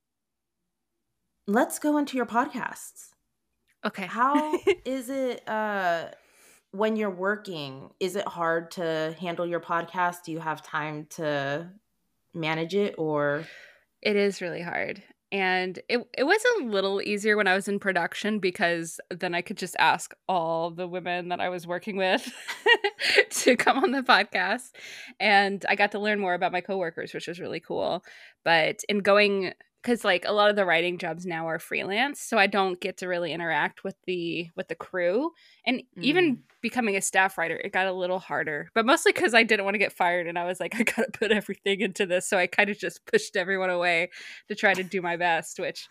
[1.46, 3.08] let's go into your podcasts.
[3.84, 4.06] okay.
[4.06, 6.06] How is it uh
[6.72, 7.90] when you're working?
[8.00, 10.24] Is it hard to handle your podcast?
[10.24, 11.70] Do you have time to
[12.38, 13.44] manage it or
[14.02, 15.02] It is really hard.
[15.30, 19.42] And it it was a little easier when I was in production because then I
[19.42, 22.32] could just ask all the women that I was working with
[23.30, 24.70] to come on the podcast.
[25.20, 28.04] And I got to learn more about my coworkers, which was really cool.
[28.42, 32.36] But in going because like a lot of the writing jobs now are freelance, so
[32.38, 35.30] I don't get to really interact with the with the crew.
[35.66, 36.40] And even mm.
[36.60, 38.70] becoming a staff writer, it got a little harder.
[38.74, 41.10] But mostly because I didn't want to get fired, and I was like, I gotta
[41.12, 42.28] put everything into this.
[42.28, 44.10] So I kind of just pushed everyone away
[44.48, 45.88] to try to do my best, which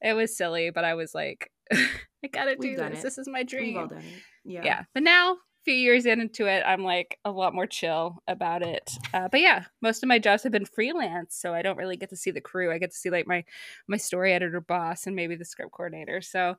[0.00, 0.70] it was silly.
[0.70, 2.98] But I was like, I gotta We've do this.
[2.98, 3.02] it.
[3.02, 3.78] This is my We've dream.
[3.78, 4.22] all done it.
[4.44, 4.62] Yeah.
[4.64, 4.82] yeah.
[4.92, 8.90] But now, few years into it, I'm like a lot more chill about it.
[9.14, 12.10] Uh, but yeah, most of my jobs have been freelance, so I don't really get
[12.10, 12.72] to see the crew.
[12.72, 13.44] I get to see like my
[13.88, 16.20] my story editor boss and maybe the script coordinator.
[16.20, 16.56] So,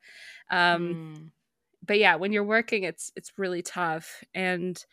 [0.51, 1.31] um, Mm.
[1.85, 4.83] but yeah, when you're working, it's it's really tough, and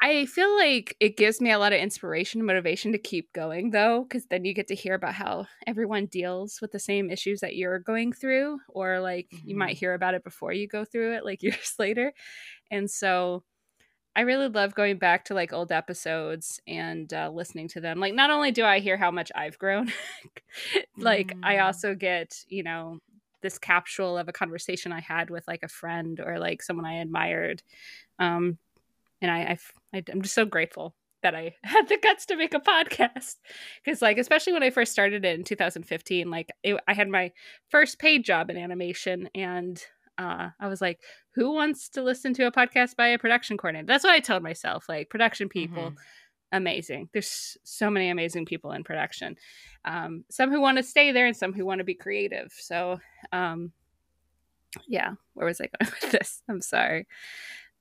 [0.00, 3.70] I feel like it gives me a lot of inspiration and motivation to keep going,
[3.70, 7.40] though, because then you get to hear about how everyone deals with the same issues
[7.40, 9.78] that you're going through, or like you might Mhm.
[9.78, 12.12] hear about it before you go through it, like years later.
[12.70, 13.44] And so
[14.16, 18.00] I really love going back to like old episodes and uh, listening to them.
[18.00, 19.92] Like, not only do I hear how much I've grown,
[21.00, 21.60] like, I Mm.
[21.60, 23.00] also get, you know,
[23.42, 27.00] this capsule of a conversation I had with like a friend or like someone I
[27.00, 27.62] admired.
[28.18, 28.58] Um,
[29.24, 29.58] and I,
[29.94, 33.36] I, I'm just so grateful that I had the guts to make a podcast.
[33.82, 37.32] Because, like, especially when I first started it in 2015, like, it, I had my
[37.70, 39.82] first paid job in animation, and
[40.18, 41.00] uh, I was like,
[41.34, 43.86] who wants to listen to a podcast by a production coordinator?
[43.86, 44.84] That's what I told myself.
[44.88, 45.96] Like, production people, Mhm.
[46.52, 47.08] amazing.
[47.12, 49.36] There's so many amazing people in production.
[49.86, 52.52] Um, some who want to stay there, and some who want to be creative.
[52.52, 53.00] So,
[53.32, 53.72] um,
[54.86, 56.42] yeah, where was I going with this?
[56.48, 57.06] I'm sorry.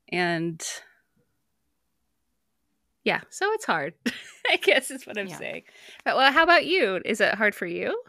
[0.10, 0.64] And
[3.04, 3.94] yeah, so it's hard.
[4.50, 5.38] I guess is what I'm Yeah.
[5.38, 5.64] saying.
[6.06, 7.02] But well, how about you?
[7.06, 8.02] Is it hard for you?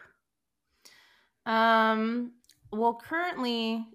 [1.45, 2.33] Um.
[2.71, 3.85] Well, currently,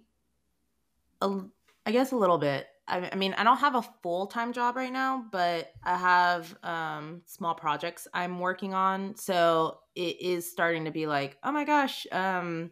[1.20, 1.40] a
[1.86, 2.66] I guess a little bit.
[2.86, 6.56] I, I mean, I don't have a full time job right now, but I have
[6.62, 11.64] um small projects I'm working on, so it is starting to be like, oh my
[11.64, 12.70] gosh, um,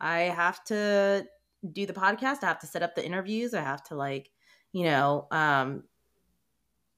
[0.00, 1.26] I have to
[1.72, 2.42] do the podcast.
[2.42, 3.54] I have to set up the interviews.
[3.54, 4.30] I have to like,
[4.72, 5.84] you know, um,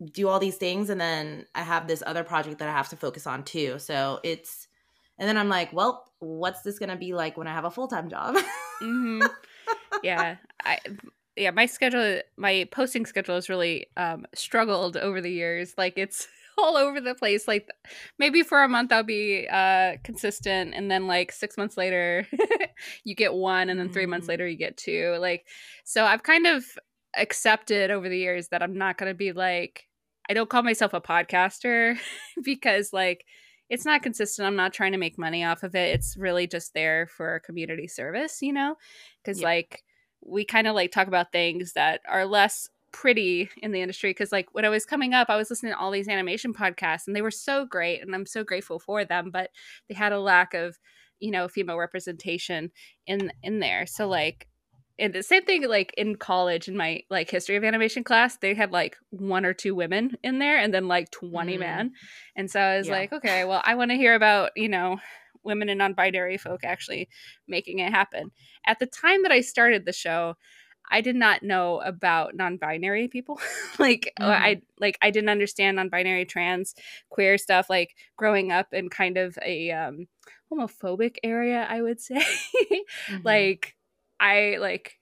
[0.05, 2.96] do all these things, and then I have this other project that I have to
[2.96, 3.78] focus on too.
[3.78, 4.66] So it's
[5.18, 7.88] and then I'm like, well, what's this gonna be like when I have a full
[7.88, 8.36] time job?
[8.80, 9.26] hmm
[10.03, 10.78] Yeah, I
[11.36, 15.74] yeah my schedule, my posting schedule has really um, struggled over the years.
[15.76, 16.26] Like it's
[16.59, 17.46] all over the place.
[17.46, 17.68] Like
[18.18, 22.26] maybe for a month I'll be uh consistent and then like 6 months later
[23.05, 24.30] you get one and then 3 months Mm.
[24.30, 25.16] later you get two.
[25.20, 25.46] Like
[25.84, 26.64] so I've kind of
[27.16, 29.86] accepted over the years that I'm not going to be like
[30.30, 31.98] I don't call myself a podcaster
[32.44, 33.26] because like
[33.68, 34.46] it's not consistent.
[34.46, 35.94] I'm not trying to make money off of it.
[35.94, 38.76] It's really just there for community service, you know?
[39.24, 39.46] Cuz Yeah.
[39.46, 39.84] like
[40.22, 44.32] we kind of like talk about things that are less pretty in the industry because
[44.32, 47.14] like when i was coming up i was listening to all these animation podcasts and
[47.14, 49.50] they were so great and i'm so grateful for them but
[49.88, 50.76] they had a lack of
[51.20, 52.72] you know female representation
[53.06, 54.48] in in there so like
[55.01, 58.55] and the same thing like in college in my like history of animation class they
[58.55, 61.61] had like one or two women in there and then like 20 Mm.
[61.61, 61.92] men
[62.36, 62.92] and so i was Yeah.
[62.98, 64.98] like okay well i want to hear about you know
[65.42, 67.09] women and non-binary folk actually
[67.48, 68.30] making it happen
[68.66, 70.36] at the time that i started the show
[70.92, 73.38] I did not know about non-binary people.
[73.78, 74.42] like or Mhm.
[74.48, 76.74] I like I didn't understand non-binary trans
[77.11, 80.09] queer stuff like growing up in kind of a um
[80.51, 82.18] homophobic area, I would say.
[83.09, 83.24] Mhm.
[83.24, 83.76] like
[84.20, 85.00] I like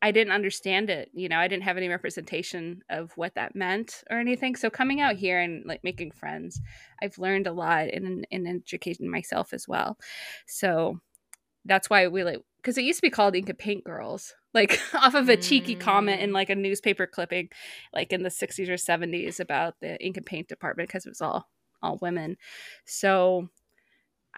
[0.00, 4.04] I didn't understand it, you know, I didn't have any representation of what that meant
[4.10, 4.54] or anything.
[4.54, 6.60] So coming out here and like making friends,
[7.02, 9.98] I've learned a lot in in educating myself as well.
[10.46, 11.00] So
[11.64, 14.80] that's why we like because it used to be called Ink and Paint Girls, like
[14.94, 16.34] off of a cheeky comment in Mm.
[16.34, 17.48] like a newspaper clipping,
[17.92, 21.20] like in the '60s or '70s about the ink and paint department because it was
[21.20, 21.48] all
[21.82, 22.36] all women.
[22.84, 23.48] So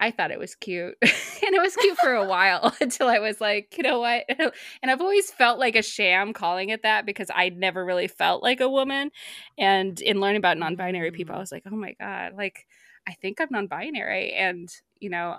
[0.01, 3.39] I thought it was cute, and it was cute for a while until I was
[3.41, 4.25] like, you know what?
[4.81, 8.43] And I've always felt like a sham calling it that because I never really felt
[8.43, 9.11] like a woman.
[9.57, 11.41] And in learning about non-binary people, I Mm.
[11.41, 12.67] was like, oh my god, like
[13.07, 15.37] I think I'm non-binary, and you know,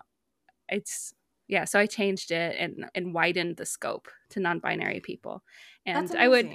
[0.68, 1.14] it's
[1.53, 5.36] yeah so i changed it and and widened the scope to non-binary people.
[5.84, 6.48] And i would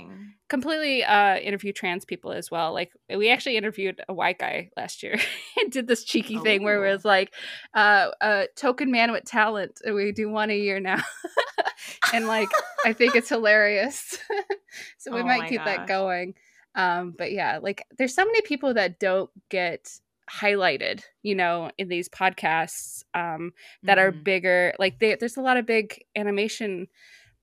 [0.49, 2.69] completely uh interview trans people as well.
[2.79, 2.91] Like
[3.21, 5.15] we actually interviewed a white guy last year
[5.57, 6.93] and did this cheeky thing where it Oh.
[6.95, 7.29] was like
[7.73, 11.01] uh a token man with talent and we do one a year now.
[12.13, 12.49] And like
[12.85, 14.17] i think it's hilarious.
[14.97, 16.33] So we Oh might keep that going.
[16.75, 19.81] Um but yeah like there's so many people that don't get
[20.30, 23.51] highlighted you know in these podcasts um
[23.84, 24.23] that are Mhm.
[24.23, 26.88] bigger like they, there's a lot of big animation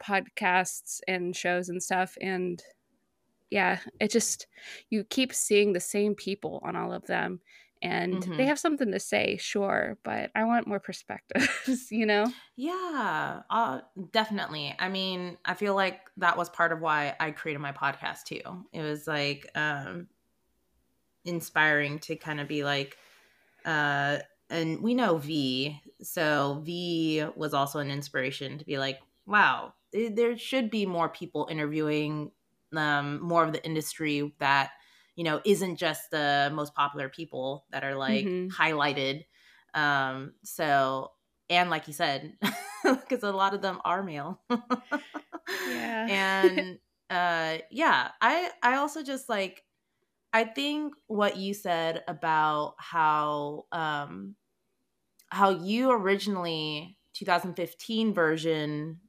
[0.03, 2.63] podcasts and shows and stuff and
[3.51, 4.47] yeah it just
[4.91, 7.41] you keep seeing the same people on all of them
[7.83, 8.47] and they Mhm.
[8.47, 13.81] have something to say sure but i want more perspectives you know Yeah, uh,
[14.13, 14.75] definitely.
[14.79, 18.65] I mean, I feel like that was part of why I created my podcast too.
[18.73, 20.07] It was like um
[21.25, 22.99] inspiring to kind of be like
[23.65, 24.19] uh
[24.51, 30.37] and we know V, so V was also an inspiration to be like, wow, there
[30.37, 32.33] should be more people interviewing
[32.77, 34.73] um more of the industry that
[35.17, 38.57] you know isn't just the most popular people that are like Mhm.
[38.59, 39.25] highlighted
[39.75, 41.13] um so
[41.49, 42.37] and like you said
[42.85, 44.43] because a lot of them are male
[45.65, 46.09] Yeah.
[46.09, 46.79] and
[47.11, 49.65] uh yeah i i also just like
[50.35, 54.35] i think what you said about how um
[55.31, 59.01] how you originally 2015 version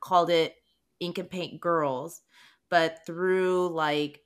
[0.00, 0.54] called it
[1.00, 2.22] ink and paint girls
[2.70, 4.20] but through like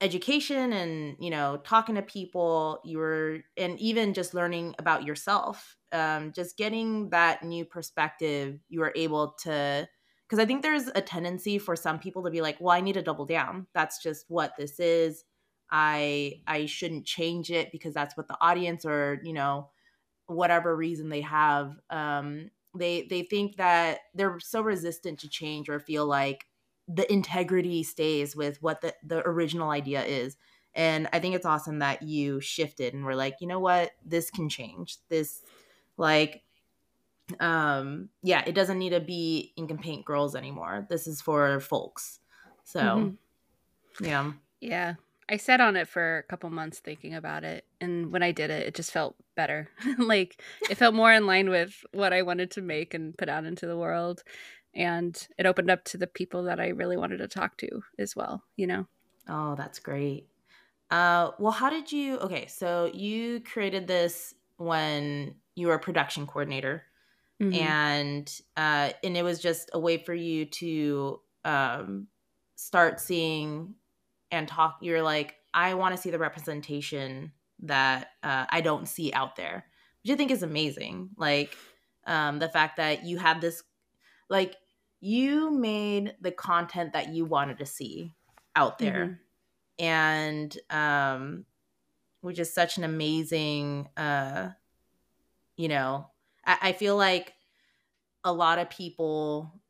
[0.00, 5.76] education and you know talking to people you were and even just learning about yourself
[5.92, 9.88] um just getting that new perspective you were able to
[10.28, 12.94] because i think there's a tendency for some people to be like well i need
[12.94, 13.66] to double down.
[13.72, 15.24] That's just what this is
[15.70, 19.70] i i shouldn't change it because that's what the audience or you know
[20.26, 25.78] whatever reason they have um they they think that they're so resistant to change or
[25.78, 26.46] feel like
[26.88, 30.36] the integrity stays with what the, the original idea is.
[30.74, 33.92] And i think it's awesome that you shifted and were like you know what?
[34.04, 34.98] This can change.
[35.08, 35.42] This
[35.96, 36.42] like
[37.40, 40.86] um yeah it doesn't need to be ink and paint girls anymore.
[40.90, 42.20] This is for folks.
[42.64, 43.18] So Mhm.
[44.00, 44.32] yeah.
[44.60, 44.94] Yeah.
[45.28, 47.66] I sat on it for a couple months thinking about it.
[47.80, 49.70] And when I did it, it just felt better.
[49.98, 53.44] like it felt more in line with what I wanted to make and put out
[53.44, 54.22] into the world.
[54.74, 58.16] And it opened up to the people that I really wanted to talk to as
[58.16, 58.86] well, you know?
[59.28, 60.28] Oh, that's great.
[60.90, 62.18] Uh, well, how did you?
[62.18, 66.84] Okay, so you created this when you were a production coordinator,
[67.40, 67.74] Mhm.
[67.92, 72.08] and uh, and it was just a way for you to um,
[72.56, 73.76] start seeing
[74.34, 74.78] and talk.
[74.82, 79.64] You're like, I want to see the representation that uh, I don't see out there,
[80.02, 81.10] which I think is amazing.
[81.16, 81.56] Like
[82.06, 83.62] um, the fact that you had this,
[84.28, 84.56] like
[85.00, 88.12] you made the content that you wanted to see
[88.56, 89.18] out there Mhm.
[89.80, 91.44] and um
[92.20, 94.50] which is such an amazing uh
[95.56, 96.10] you know
[96.44, 97.34] I, I feel like
[98.24, 99.60] a lot of people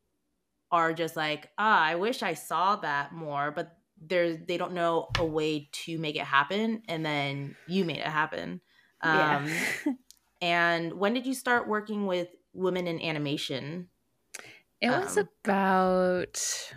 [0.70, 5.09] are just like ah i wish i saw that more but there's they don't know
[5.18, 8.61] a way to make it happen and then you made it happen
[9.01, 9.92] um yeah.
[10.40, 13.88] and when did you start working with women in animation
[14.80, 16.72] it was um, about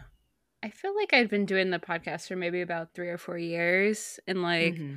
[0.63, 4.19] I feel like I'd been doing the podcast for maybe about three or four years,
[4.27, 4.95] and like mm-hmm.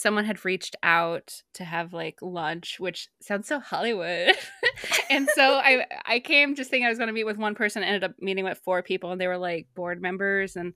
[0.00, 4.34] Someone had reached out to have like lunch, which sounds so Hollywood.
[5.10, 7.82] and so I I came just thinking I was going to meet with one person,
[7.82, 10.72] ended up meeting with four people, and they were like board members, and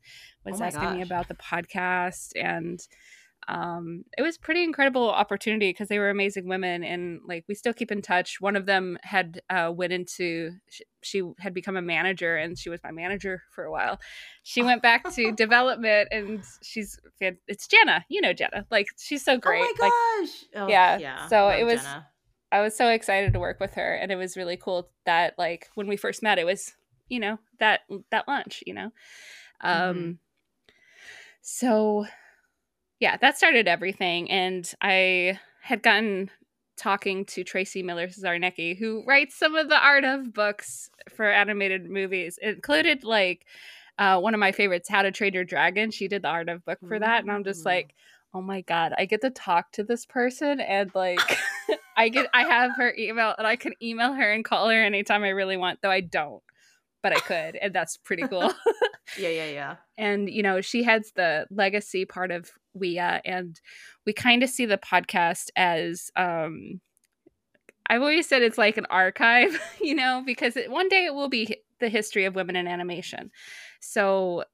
[0.47, 0.97] oh was oh asking gosh.
[0.97, 2.81] me about the podcast and
[3.49, 7.75] um, it was pretty incredible opportunity because they were amazing women and like we still
[7.75, 11.83] keep in touch one of them had uh, went into she, she, had become a
[11.83, 14.01] manager and she was my manager for a while
[14.43, 19.37] she went back to development and she's it's jenna you know jenna like she's so
[19.37, 20.99] great oh my gosh like, oh, yeah.
[20.99, 22.07] yeah so it was jenna.
[22.51, 25.69] i was so excited to work with her and it was really cool that like
[25.75, 26.73] when we first met it was
[27.09, 27.81] you know that
[28.11, 28.91] that lunch you know
[29.61, 30.11] um mm-hmm.
[31.43, 32.07] so
[33.05, 34.31] yeah, that started everything.
[34.31, 36.31] And I had gotten
[36.79, 42.39] talking to Tracey Miller-Zarneke, who writes some of the art of books for animated movies.
[42.41, 43.45] It included like
[43.99, 45.91] uh, one of my favorites, How to Train Your Dragon.
[45.91, 47.23] She did the art of book for that.
[47.23, 47.95] And I'm just like,
[48.33, 51.21] oh my God, I get to talk to this person and like
[51.99, 55.25] I get I have her email and I can email her and call her anytime
[55.25, 56.43] I really want, though I don't.
[57.03, 58.51] But I could, and that's pretty cool.
[59.19, 59.77] yeah, yeah, yeah.
[59.97, 63.61] And you know, she heads the legacy part of WIA, and
[64.07, 66.81] we kind of see the podcast as um,
[67.89, 71.29] I've always said it's like an archive, you know, because it, one day it will
[71.29, 73.31] be the history of women in animation.
[73.81, 74.45] So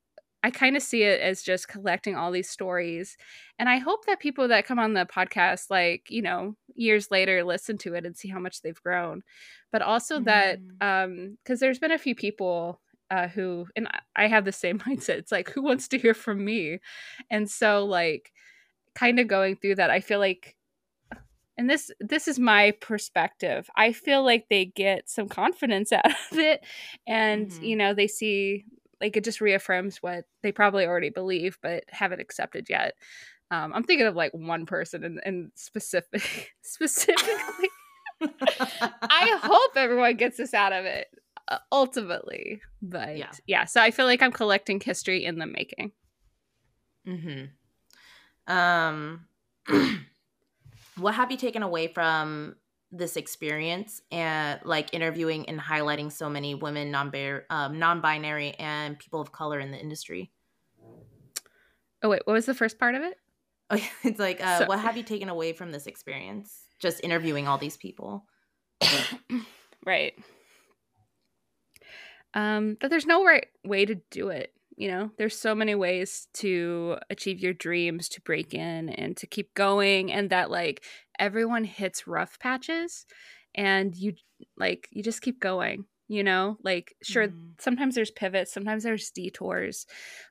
[0.42, 3.16] I kind of see it as just collecting all these stories.
[3.58, 7.44] And I hope that people that come on the podcast, like, you know, years later,
[7.44, 9.22] listen to it and see how much they've grown.
[9.70, 10.24] But also mm-hmm.
[10.24, 12.80] that, um, because there's been a few people
[13.10, 15.18] uh, who and I have the same mindset.
[15.18, 16.78] It's like who wants to hear from me,
[17.30, 18.32] and so like
[18.94, 20.56] kind of going through that, I feel like,
[21.56, 23.68] and this this is my perspective.
[23.76, 26.64] I feel like they get some confidence out of it,
[27.06, 27.64] and mm-hmm.
[27.64, 28.64] you know they see
[29.00, 32.94] like it just reaffirms what they probably already believe but haven't accepted yet.
[33.50, 37.68] Um, I'm thinking of like one person and, and specific specifically.
[38.22, 41.08] I hope everyone gets this out of it.
[41.50, 42.62] Uh, ultimately.
[42.80, 43.32] But yeah.
[43.46, 45.90] yeah, so I feel like I'm collecting history in the making.
[47.06, 48.52] Mm-hmm.
[48.52, 49.26] Um,
[50.96, 52.54] what have you taken away from
[52.92, 57.12] this experience and like interviewing and highlighting so many women, non
[57.50, 60.30] um, non-binary, and people of color in the industry?
[62.02, 63.16] Oh wait, what was the first part of it?
[63.70, 66.66] Oh, it's like, uh, so- what have you taken away from this experience?
[66.78, 68.24] Just interviewing all these people.
[69.84, 70.14] right
[72.34, 74.52] um, that there's no right way to do it.
[74.76, 79.26] You know, there's so many ways to achieve your dreams, to break in and to
[79.26, 80.82] keep going, and that like
[81.18, 83.04] everyone hits rough patches,
[83.54, 84.14] and you
[84.56, 85.84] like you just keep going.
[86.08, 87.50] You know, like sure, mm.
[87.60, 89.86] sometimes there's pivots, sometimes there's detours,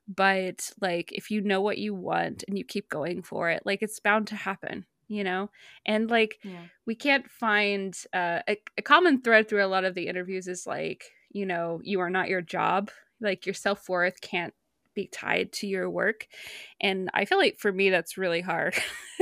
[0.08, 3.82] but like if you know what you want and you keep going for it, like
[3.82, 5.50] it's bound to happen you know
[5.86, 6.66] and like yeah.
[6.86, 10.68] we can't find uh, a, a common thread through a lot of the interviews is
[10.68, 14.54] like you know you are not your job like your self-worth can't
[14.96, 16.28] be tied to your work.
[16.82, 18.76] And i feel like for me that's really hard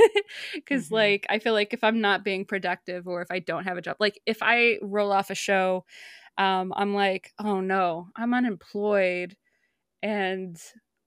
[0.54, 0.94] because mm-hmm.
[0.94, 3.82] like i feel like if i'm not being productive or if i don't have a
[3.82, 5.84] job like if i roll off a show
[6.36, 9.36] um, i'm like oh no i'm unemployed
[10.02, 10.60] and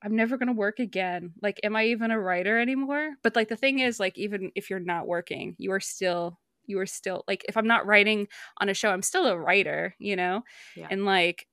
[0.04, 1.34] i'm never going to work again.
[1.42, 3.12] Like am i even a writer anymore?
[3.24, 6.40] But like the thing is like even if you're not working you are still
[6.72, 8.28] you are still like if i'm not writing
[8.60, 10.42] on a show i'm still a writer you know
[10.76, 10.88] yeah.
[10.90, 11.48] and like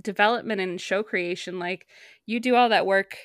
[0.00, 1.86] development and show creation like
[2.26, 3.16] you do all that work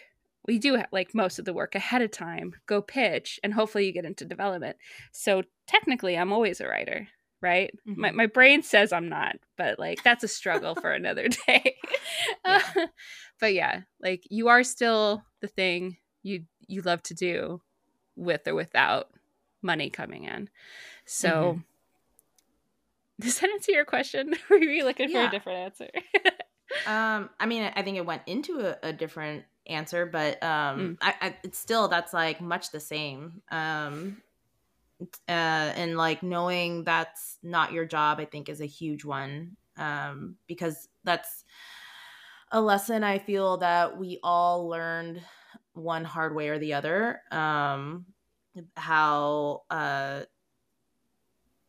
[0.48, 3.94] we do like most of the work ahead of time go pitch and hopefully you
[3.94, 4.76] get into development
[5.12, 7.08] so technically i'm always a writer
[7.42, 8.02] right mm-hmm.
[8.02, 11.76] my, my brain says i'm not but like that's a struggle for another day
[12.46, 12.62] yeah.
[13.40, 17.62] but yeah like you are still the thing you you love to do
[18.16, 19.08] with or without
[19.62, 20.50] money coming in.
[21.06, 21.60] So mm-hmm.
[23.20, 24.36] does that answer your question?
[24.50, 25.24] Were you looking yeah.
[25.24, 25.90] for a different answer?
[26.88, 30.98] um, I mean, I think it went into a, a different answer, but um, mm.
[31.02, 33.42] I, I, it's still that's like much the same.
[33.52, 34.22] Um,
[35.02, 39.56] uh, and like knowing that's not your job, I think is a huge one.
[39.78, 41.46] Um, because that's
[42.52, 45.22] a lesson I feel that we all learned
[45.74, 47.22] one hard way or the other.
[47.32, 48.06] Um,
[48.76, 50.22] how uh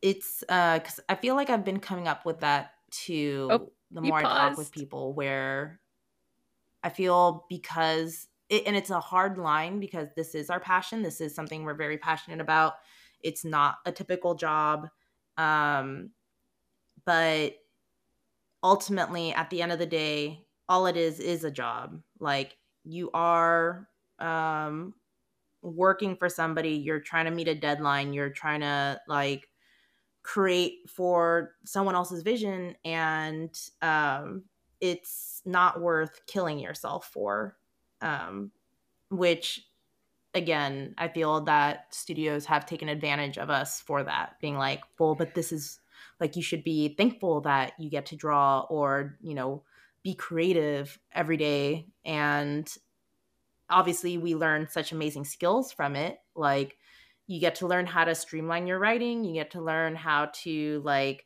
[0.01, 4.01] it's uh because i feel like i've been coming up with that too Oh, the
[4.01, 5.79] more i talk with people where
[6.83, 11.21] i feel because it, and it's a hard line because this is our passion this
[11.21, 12.73] is something we're very passionate about.
[13.21, 14.89] It's not a typical job
[15.37, 16.11] um
[17.05, 17.55] but
[18.63, 22.01] ultimately at the end of the day all it is is a job.
[22.19, 23.87] Like you are
[24.19, 24.93] um
[25.61, 29.47] working for somebody you're trying to meet a deadline you're trying to like
[30.23, 34.43] create for someone else's vision and um
[34.79, 37.57] it's not worth killing yourself for
[38.01, 38.51] um
[39.09, 39.67] which
[40.33, 45.15] again i feel that studios have taken advantage of us for that being like well
[45.15, 45.79] but this is
[46.19, 49.63] like you should be thankful that you get to draw or you know
[50.03, 52.77] be creative every day and
[53.71, 56.77] obviously we learn such amazing skills from it like
[57.27, 60.81] you get to learn how to streamline your writing you get to learn how to
[60.85, 61.25] like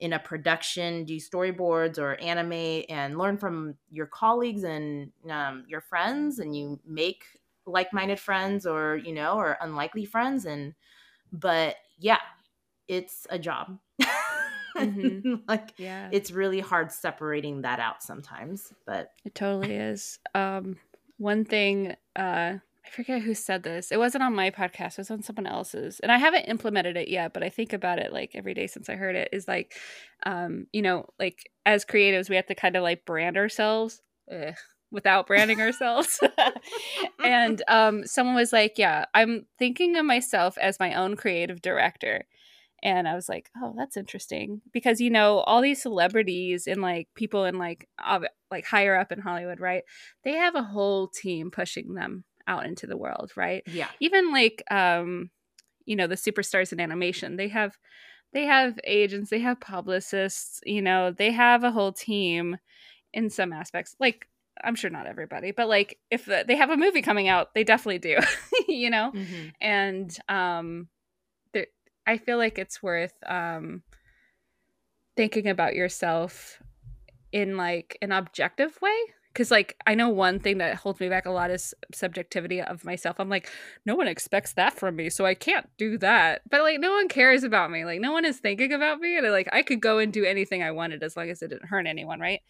[0.00, 5.80] in a production do storyboards or animate and learn from your colleagues and um, your
[5.80, 7.24] friends and you make
[7.66, 10.74] like-minded friends or you know or unlikely friends and
[11.32, 12.18] but yeah
[12.88, 13.78] it's a job
[14.78, 15.24] Mhm.
[15.48, 16.10] like Yeah.
[16.10, 20.18] it's really hard separating that out sometimes but It totally is.
[20.34, 20.78] Um,
[21.22, 23.92] one thing, uh, I forget who said this.
[23.92, 24.92] It wasn't on my podcast.
[24.92, 27.32] It was on someone else's, and I haven't implemented it yet.
[27.32, 29.28] But I think about it like every day since I heard it.
[29.32, 29.72] Is like,
[30.26, 34.54] um, you know, like as creatives, we have to kind of like brand ourselves ugh,
[34.90, 36.18] without branding ourselves.
[37.24, 42.24] and um, someone was like, "Yeah, I'm thinking of myself as my own creative director."
[42.82, 47.08] And I was like, "Oh, that's interesting," because you know all these celebrities and like
[47.14, 49.84] people in like ob- like higher up in Hollywood, right?
[50.24, 53.62] They have a whole team pushing them out into the world, right?
[53.66, 55.30] yeah Even like um,
[55.84, 57.76] you know the superstars in animation, they have
[58.32, 62.56] they have agents, they have publicists, you know, they have a whole team
[63.12, 63.94] in some aspects.
[64.00, 64.26] Like
[64.62, 67.98] I'm sure not everybody, but like if they have a movie coming out, they definitely
[67.98, 68.18] do,
[68.68, 69.52] you know Mhm.
[69.60, 70.88] and um
[72.06, 73.82] i feel like it's worth um
[75.16, 76.58] thinking about yourself
[77.32, 78.96] in like an objective way.
[79.32, 82.84] Because like i know one thing that holds me back a lot is subjectivity of
[82.84, 83.18] myself.
[83.18, 83.48] I'm like
[83.86, 86.42] no one expects that from me so i can't do that.
[86.50, 87.86] But like no one cares about me.
[87.86, 90.62] Like no one is thinking about me and like i could go and do anything
[90.62, 92.40] i wanted as long as it didn't hurt anyone right?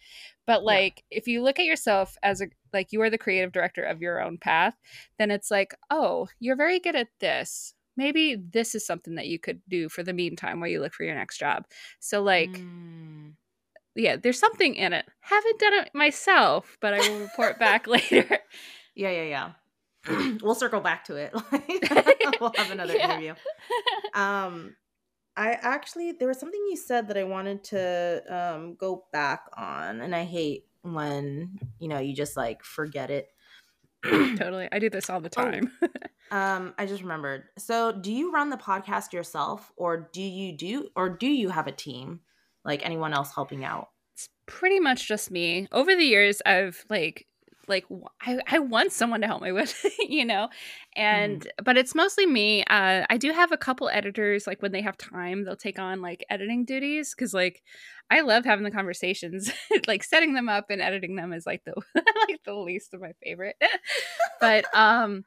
[0.45, 0.65] But Yeah.
[0.65, 4.01] like if you look at yourself as a like you are the creative director of
[4.01, 4.75] your own path
[5.17, 9.39] then it's like oh you're very good at this maybe this is something that you
[9.39, 11.65] could do for the meantime while you look for your next job
[11.99, 13.33] so like Mm.
[13.95, 15.05] yeah, there's something in it.
[15.21, 18.39] Haven't done it myself, but I will report back later.
[18.95, 19.51] Yeah, yeah,
[20.07, 20.37] yeah.
[20.41, 21.31] we'll circle back to it.
[22.41, 23.05] we'll have another Yeah.
[23.11, 23.33] interview.
[24.15, 24.75] Um,
[25.37, 30.01] I actually there was something you said that I wanted to um go back on,
[30.01, 33.27] and I hate when you know you just like forget it.
[34.03, 34.67] totally.
[34.71, 35.69] I do this all the Oh.
[36.33, 37.43] Um, I just remembered.
[37.57, 41.67] So, do you run the podcast yourself, or do you do, or do you have
[41.67, 42.21] a team,
[42.65, 43.89] like anyone else helping out?
[44.15, 45.67] it's pretty much just me.
[45.71, 47.27] Over the years, I've like
[47.67, 47.85] like
[48.21, 50.49] I, I want someone to help me with you know
[50.97, 54.81] and but it's mostly me uh i do have a couple editors like when they
[54.81, 57.63] have time they'll take on like editing duties because like
[58.11, 59.49] i love having the conversations
[59.87, 61.73] like setting them up and editing them is like the
[62.27, 63.55] like the least of my favorite
[64.41, 65.23] but um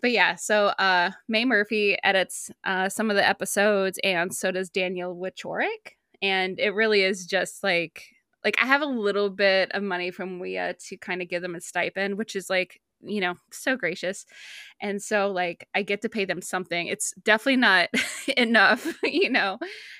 [0.00, 4.68] but yeah so uh may murphy edits uh some of the episodes and so does
[4.70, 8.14] daniel wichorick and it really is just like
[8.44, 11.54] like I have a little bit of money from WIA to kind of give them
[11.54, 14.26] a stipend, which is like, you know, so gracious.
[14.80, 16.86] And so like I get to pay them something.
[16.86, 17.88] It's definitely not
[18.36, 19.58] enough, you know,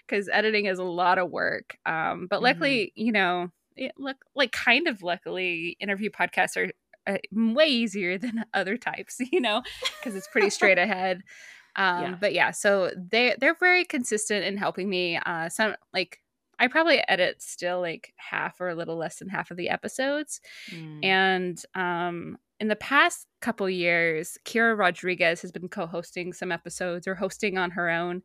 [0.08, 1.78] cuz editing is a lot of work.
[1.86, 6.70] Um but luckily, you know, it look like kind of luckily interview podcasts are
[7.06, 9.62] uh, way easier than other types, you know,
[10.02, 11.22] cuz it's pretty straight ahead.
[11.76, 12.14] Um Yeah.
[12.20, 16.20] but yeah, so they they're very consistent in helping me uh some like
[16.56, 20.40] I probably edit still like half or a little less than half of the episodes.
[20.70, 21.04] Mm.
[21.04, 27.16] And um, in the past couple years, Kira Rodriguez has been co-hosting some episodes or
[27.16, 28.22] hosting on her own.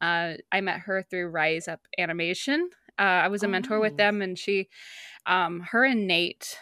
[0.00, 2.70] Uh, I met her through Rise Up Animation.
[3.00, 4.68] Uh, I was a Oh, mentor with them, and she,
[5.26, 6.56] um, her and Nate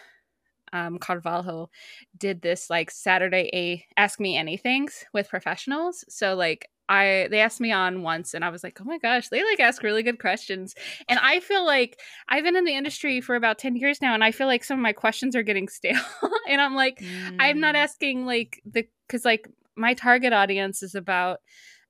[0.73, 1.69] um, Carvalho
[2.17, 6.05] did this like Saturday a Ask Me Anythings with professionals.
[6.09, 9.29] So like I they asked me on once and I was like, oh my gosh,
[9.29, 10.75] they like ask really good questions.
[11.07, 14.23] And I feel like I've been in the industry for about 10 years now and
[14.23, 16.01] I feel like some of my questions are getting stale.
[16.49, 17.01] and I'm like,
[17.39, 17.79] I'm not Mm.
[17.79, 21.39] asking like the because like my target audience is about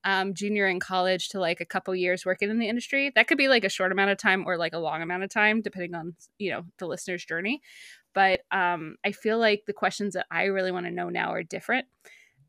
[0.03, 3.11] um, junior in college to like a couple years working in the industry.
[3.13, 5.29] That could be like a short amount of time or like a long amount of
[5.29, 7.61] time, depending on you know the listener's journey.
[8.14, 11.43] But um, I feel like the questions that I really want to know now are
[11.43, 11.86] different.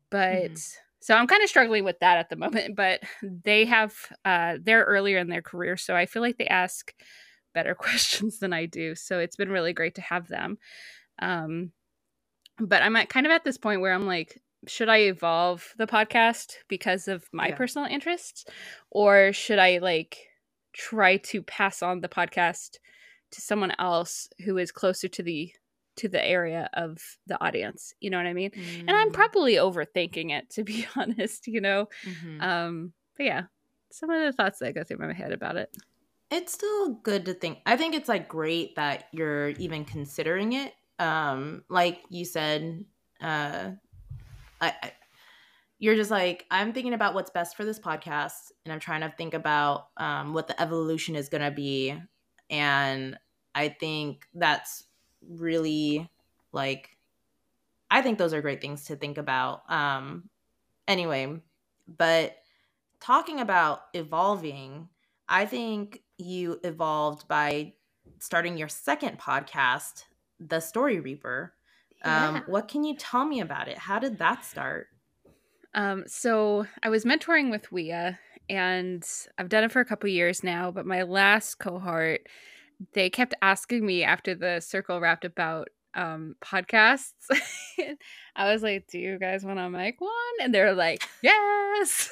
[0.09, 0.75] But mm.
[0.99, 2.75] so I'm kind of struggling with that at the moment.
[2.75, 3.95] But they have
[4.25, 6.93] uh, they're earlier in their career, so I feel like they ask
[7.53, 8.95] better questions than I do.
[8.95, 10.57] So it's been really great to have them.
[11.19, 11.71] Um,
[12.59, 15.87] but I'm at kind of at this point where I'm like, should I evolve the
[15.87, 17.55] podcast because of my yeah.
[17.55, 18.45] personal interests,
[18.91, 20.17] or should I like
[20.73, 22.77] try to pass on the podcast
[23.33, 25.51] to someone else who is closer to the
[25.95, 28.79] to the area of the audience you know what i mean mm.
[28.79, 29.13] and i'm mm.
[29.13, 32.41] probably overthinking it to be honest you know mm-hmm.
[32.41, 33.43] um but yeah
[33.91, 35.75] some of the thoughts that go through my head about it
[36.31, 40.73] it's still good to think i think it's like great that you're even considering it
[40.99, 42.83] um like you said
[43.21, 43.71] uh
[44.61, 44.91] I, I
[45.77, 49.13] you're just like i'm thinking about what's best for this podcast and i'm trying to
[49.15, 51.95] think about um, what the evolution is going to be
[52.49, 53.17] and
[53.55, 54.85] i think that's
[55.29, 56.09] really
[56.51, 56.97] like
[57.91, 59.69] i think those are great things to think about.
[59.69, 60.29] Um
[60.87, 61.33] anyway
[61.97, 62.37] but
[62.99, 64.89] talking about evolving
[65.29, 67.73] i think you evolved by
[68.19, 70.03] starting your second podcast
[70.39, 71.53] the story reaper.
[72.03, 72.41] Um, yeah.
[72.47, 73.77] what can you tell me about it?
[73.77, 74.87] How did that start?
[75.73, 78.17] Um so i was mentoring with WIA
[78.49, 82.27] and I've done it for a couple years now, but my last cohort
[82.93, 87.11] they kept asking me after the circle wrapped about um podcasts.
[88.35, 90.11] I was like do you guys want to make one?
[90.41, 92.09] And they're like yes.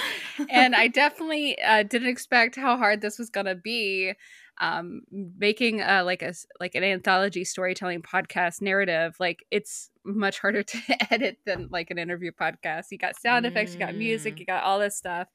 [0.50, 4.14] And i definitely uh, didn't expect how hard this was gonna be
[4.60, 9.16] um making uh like a like an anthology storytelling podcast narrative.
[9.20, 10.78] Like it's much harder to
[11.10, 12.86] edit than like an interview podcast.
[12.90, 14.40] You got sound effects you got music mm.
[14.40, 15.28] you got all this stuff.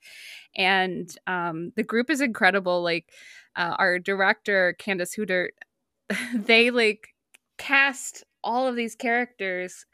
[0.56, 2.82] And um the group is incredible.
[2.84, 3.10] Like
[3.56, 5.50] uh, our director Candace Hoodert,
[6.36, 7.10] they like
[7.58, 9.86] cast all of these characters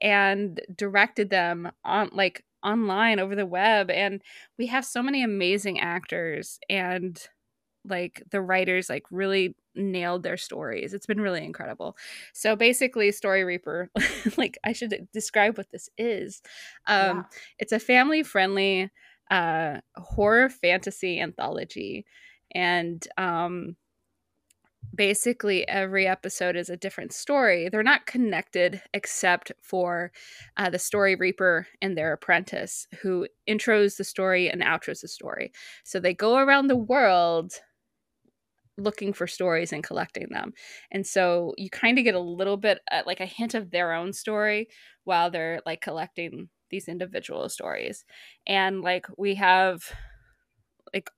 [0.00, 3.90] and directed them on like online over the web.
[3.90, 4.22] And
[4.58, 6.58] we have so many amazing actors.
[6.68, 7.20] And
[7.88, 11.96] like the writers like really nailed their stories it's been really incredible
[12.32, 13.90] so basically story reaper
[14.36, 16.42] like i should describe what this is
[16.86, 17.22] um yeah.
[17.58, 18.90] it's a family friendly
[19.30, 22.04] uh horror fantasy anthology
[22.52, 23.76] and um
[24.94, 27.68] basically every episode is a different story.
[27.68, 30.12] They're not connected except for
[30.56, 35.52] uh, the story reaper and their apprentice who intros the story and outros the story.
[35.84, 37.52] So they go around the world
[38.78, 40.52] looking for stories and collecting them.
[40.90, 43.92] And so you kind of get a little bit uh, like a hint of their
[43.92, 44.68] own story
[45.04, 48.04] while they're like collecting these individual stories.
[48.46, 49.82] And like we have
[50.94, 51.10] like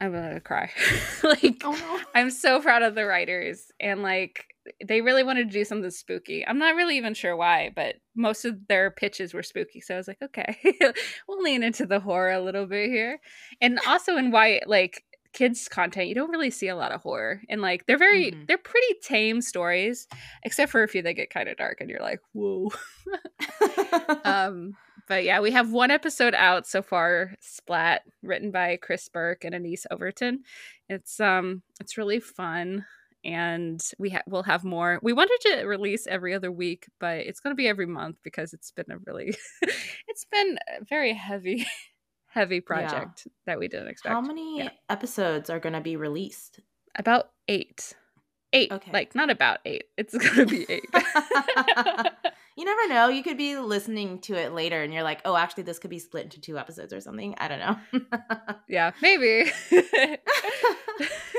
[0.00, 0.70] I'm gonna cry.
[1.22, 2.00] like, oh no.
[2.14, 4.46] I'm so proud of the writers, and like
[4.86, 6.46] they really wanted to do something spooky.
[6.46, 9.80] I'm not really even sure why, but most of their pitches were spooky.
[9.80, 10.56] So I was like, okay,
[11.28, 13.18] we'll lean into the horror a little bit here,
[13.60, 15.02] and also in why like
[15.32, 18.44] kids content you don't really see a lot of horror and like they're very mm-hmm.
[18.48, 20.08] they're pretty tame stories
[20.42, 22.70] except for a few that get kind of dark and you're like whoa
[24.24, 24.74] um
[25.08, 29.54] but yeah, we have one episode out so far, Splat, written by Chris Burke and
[29.54, 30.42] Anise Overton.
[30.88, 32.84] It's um it's really fun
[33.24, 35.00] and we ha- we'll have more.
[35.02, 38.52] We wanted to release every other week, but it's going to be every month because
[38.52, 39.34] it's been a really
[40.06, 41.66] it's been a very heavy
[42.38, 43.32] heavy project yeah.
[43.46, 44.12] that we didn't expect.
[44.12, 44.70] How many yeah.
[44.88, 46.60] episodes are going to be released?
[46.96, 47.94] About 8.
[48.52, 48.72] 8.
[48.72, 48.90] Okay.
[48.92, 49.84] Like not about 8.
[49.96, 50.84] It's going to be 8
[52.56, 53.08] you never know.
[53.08, 55.98] You could be listening to it later and you're like, oh, actually, this could be
[55.98, 57.34] split into two episodes or something.
[57.38, 57.76] I don't know.
[58.68, 59.50] yeah, maybe.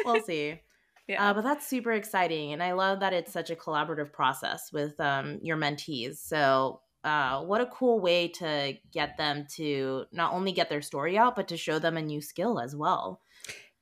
[0.06, 0.60] we'll see.
[1.08, 1.30] Yeah.
[1.30, 2.54] Uh, but that's super exciting.
[2.54, 6.18] And I love that it's such a collaborative process with um, your mentees.
[6.18, 11.18] So, uh, what a cool way to get them to not only get their story
[11.18, 13.22] out, but to show them a new skill as well.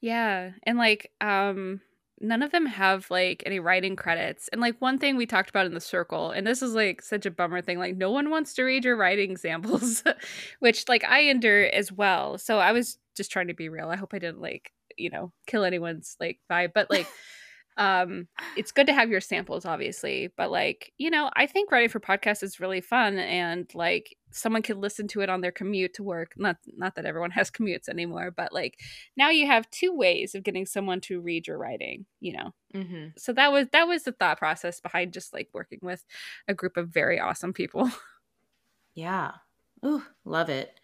[0.02, 0.52] Yeah.
[0.64, 1.82] And like, um,
[2.20, 4.48] none of them have like any writing credits.
[4.50, 7.26] And like one thing we talked about in the circle, and this is like such
[7.26, 10.04] a bummer thing, like no one wants to read your writing examples,
[10.60, 12.38] which like I endure as well.
[12.38, 13.90] So I was just trying to be real.
[13.90, 17.08] I hope I didn't like, you know, kill anyone's like vibe, but like
[17.78, 21.90] um it's good to have your samples obviously but like you know i think writing
[21.90, 25.94] for podcasts is really fun and like someone could listen to it on their commute
[25.94, 28.80] to work not not that everyone has commutes anymore but like
[29.16, 33.08] now you have two ways of getting someone to read your writing you know mm-hmm.
[33.18, 36.04] so that was that was the thought process behind just like working with
[36.48, 37.90] a group of very awesome people
[38.98, 39.34] Yeah.
[39.86, 40.80] Ooh, love it.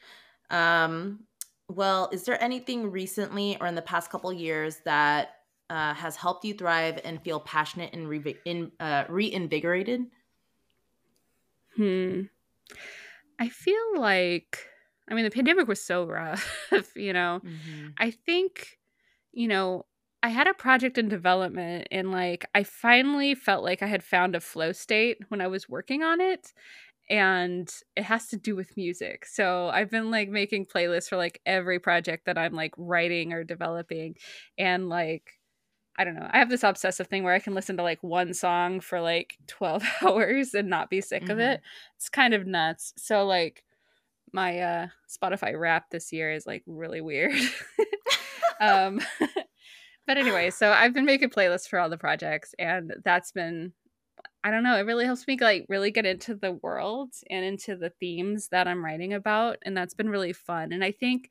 [0.51, 1.21] Um,
[1.67, 5.29] well, is there anything recently or in the past couple years that
[5.73, 10.05] uh, has helped you thrive and feel passionate and re- in, uh, reinvigorated?
[11.75, 12.21] Hmm.
[13.39, 14.67] I feel like,
[15.09, 16.47] I mean, the pandemic was so rough,
[16.95, 17.41] you know.
[17.43, 17.87] Mm-hmm.
[17.97, 18.77] I think,
[19.31, 19.87] you know,
[20.21, 24.35] I had a project in development and like I finally felt like I had found
[24.35, 26.53] a flow state when I was working on it
[27.09, 29.25] and it has to do with music.
[29.25, 33.43] So I've been like making playlists for like every project that I'm like writing or
[33.43, 34.15] developing
[34.57, 35.33] and like
[35.97, 36.27] I don't know.
[36.29, 39.37] I have this obsessive thing where I can listen to like one song for like
[39.47, 41.31] 12 hours and not be sick mm-hmm.
[41.31, 41.61] of it.
[41.95, 42.93] It's kind of nuts.
[42.97, 43.63] So like
[44.31, 47.39] my uh Spotify Wrap this year is like really weird.
[48.61, 48.99] um
[50.07, 53.73] but anyway, so I've been making playlists for all the projects and that's been
[54.43, 57.75] I don't know, it really helps me like really get into the world and into
[57.75, 60.73] the themes that I'm writing about and that's been really fun.
[60.73, 61.29] And I think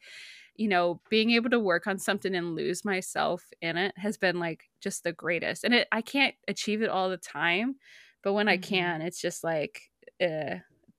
[0.56, 4.38] you know, being able to work on something and lose myself in it has been
[4.38, 5.64] like just the greatest.
[5.64, 7.76] And it I can't achieve it all the time,
[8.22, 8.52] but when mm-hmm.
[8.52, 9.80] I can, it's just like
[10.22, 10.56] uh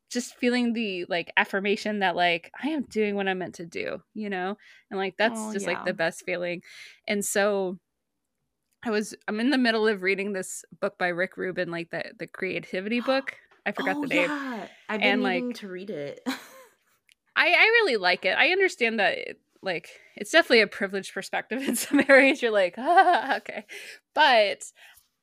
[0.10, 4.02] just feeling the like affirmation that like I am doing what I'm meant to do,
[4.14, 4.58] you know?
[4.90, 5.74] And like that's oh, just yeah.
[5.74, 6.62] like the best feeling.
[7.08, 7.80] And so
[8.86, 12.04] I was I'm in the middle of reading this book by Rick Rubin, like the
[12.18, 13.36] the creativity book.
[13.66, 14.30] I forgot oh, the name.
[14.30, 14.68] Yeah.
[14.90, 16.20] I've been and, like, to read it.
[17.36, 18.38] I, I really like it.
[18.38, 19.18] I understand that
[19.62, 22.42] like it's definitely a privileged perspective in some areas.
[22.42, 23.66] You're like, ah, okay.
[24.14, 24.64] But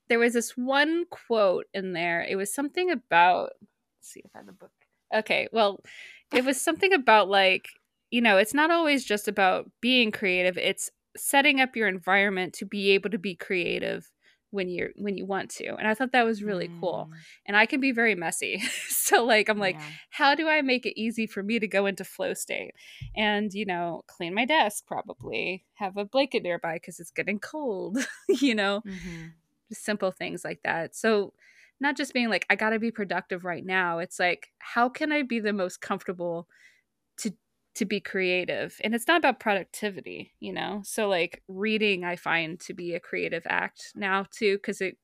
[0.08, 2.22] there was this one quote in there.
[2.28, 4.70] It was something about let's see if I have the book.
[5.14, 5.80] Okay, well,
[6.32, 7.68] it was something about like,
[8.10, 12.64] you know, it's not always just about being creative, it's setting up your environment to
[12.64, 14.10] be able to be creative
[14.50, 16.80] when you're when you want to and i thought that was really mm.
[16.80, 17.10] cool
[17.46, 19.86] and i can be very messy so like i'm like yeah.
[20.10, 22.72] how do i make it easy for me to go into flow state
[23.16, 27.98] and you know clean my desk probably have a blanket nearby because it's getting cold
[28.28, 29.26] you know mm-hmm.
[29.72, 31.32] simple things like that so
[31.80, 35.22] not just being like i gotta be productive right now it's like how can i
[35.22, 36.48] be the most comfortable
[37.74, 42.58] to be creative and it's not about productivity you know so like reading i find
[42.58, 44.96] to be a creative act now too because it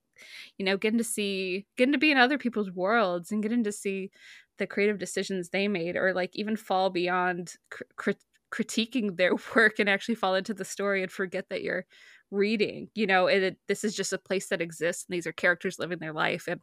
[0.59, 3.73] you know getting to see getting to be in other people's worlds and getting to
[3.73, 4.11] see
[4.59, 7.55] the creative decisions they made or like even fall beyond
[7.97, 8.11] cr-
[8.53, 11.87] critiquing their work and actually fall into the story and forget that you're
[12.33, 15.79] reading you know it, this is just a place that exists and these are characters
[15.79, 16.61] living their life and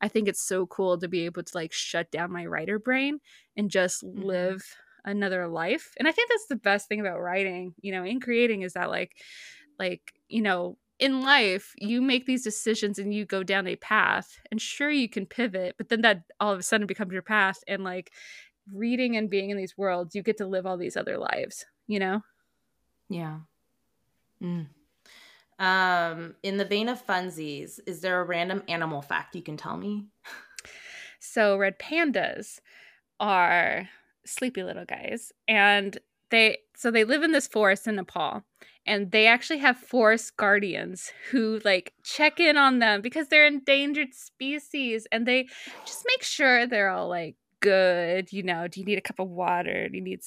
[0.00, 3.18] i think it's so cool to be able to like shut down my writer brain
[3.56, 4.22] and just mm-hmm.
[4.22, 4.62] live
[5.04, 8.62] another life and i think that's the best thing about writing you know in creating
[8.62, 9.16] is that like
[9.78, 14.38] like you know in life you make these decisions and you go down a path
[14.50, 17.58] and sure you can pivot but then that all of a sudden becomes your path
[17.66, 18.12] and like
[18.72, 21.98] reading and being in these worlds you get to live all these other lives you
[21.98, 22.22] know?
[23.08, 23.40] Yeah.
[24.42, 24.68] Mm.
[25.58, 29.76] um in the vein of funsies is there a random animal fact you can tell
[29.76, 30.06] me?
[31.20, 32.60] So red pandas
[33.20, 33.88] are
[34.24, 35.32] sleepy little guys.
[35.48, 35.98] And
[36.30, 38.44] they so they live in this forest in Nepal
[38.86, 44.14] and they actually have forest guardians who like check in on them because they're endangered
[44.14, 45.48] species and they
[45.84, 49.28] just make sure they're all like good you know do you need a cup of
[49.28, 49.88] water?
[49.88, 50.20] Do you need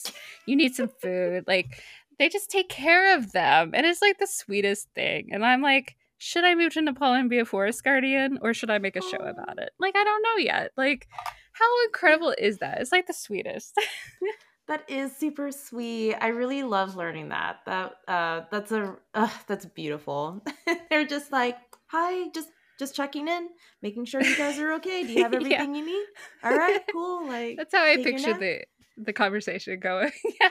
[0.45, 1.45] you need some food?
[1.47, 1.81] Like
[2.19, 5.95] they just take care of them and it's like the sweetest thing and i'm like
[6.19, 9.01] should i move to nepal and be a forest guardian or should i make a
[9.01, 9.71] show about it?
[9.79, 10.71] Like i don't know yet.
[10.77, 11.07] Like
[11.53, 12.81] how incredible is that?
[12.81, 13.79] It's like the sweetest.
[14.67, 16.15] that is super sweet.
[16.15, 17.59] I really love learning that.
[17.65, 20.43] That uh, that's a uh, that's beautiful.
[20.89, 22.49] They're just like, hi, just
[22.79, 23.49] just checking in,
[23.81, 25.03] making sure you guys are okay.
[25.03, 25.79] Do you have everything yeah.
[25.79, 26.05] you need?
[26.43, 27.27] All right, cool.
[27.27, 28.61] Like that's how I picture the
[28.97, 30.11] the conversation going.
[30.41, 30.49] yeah.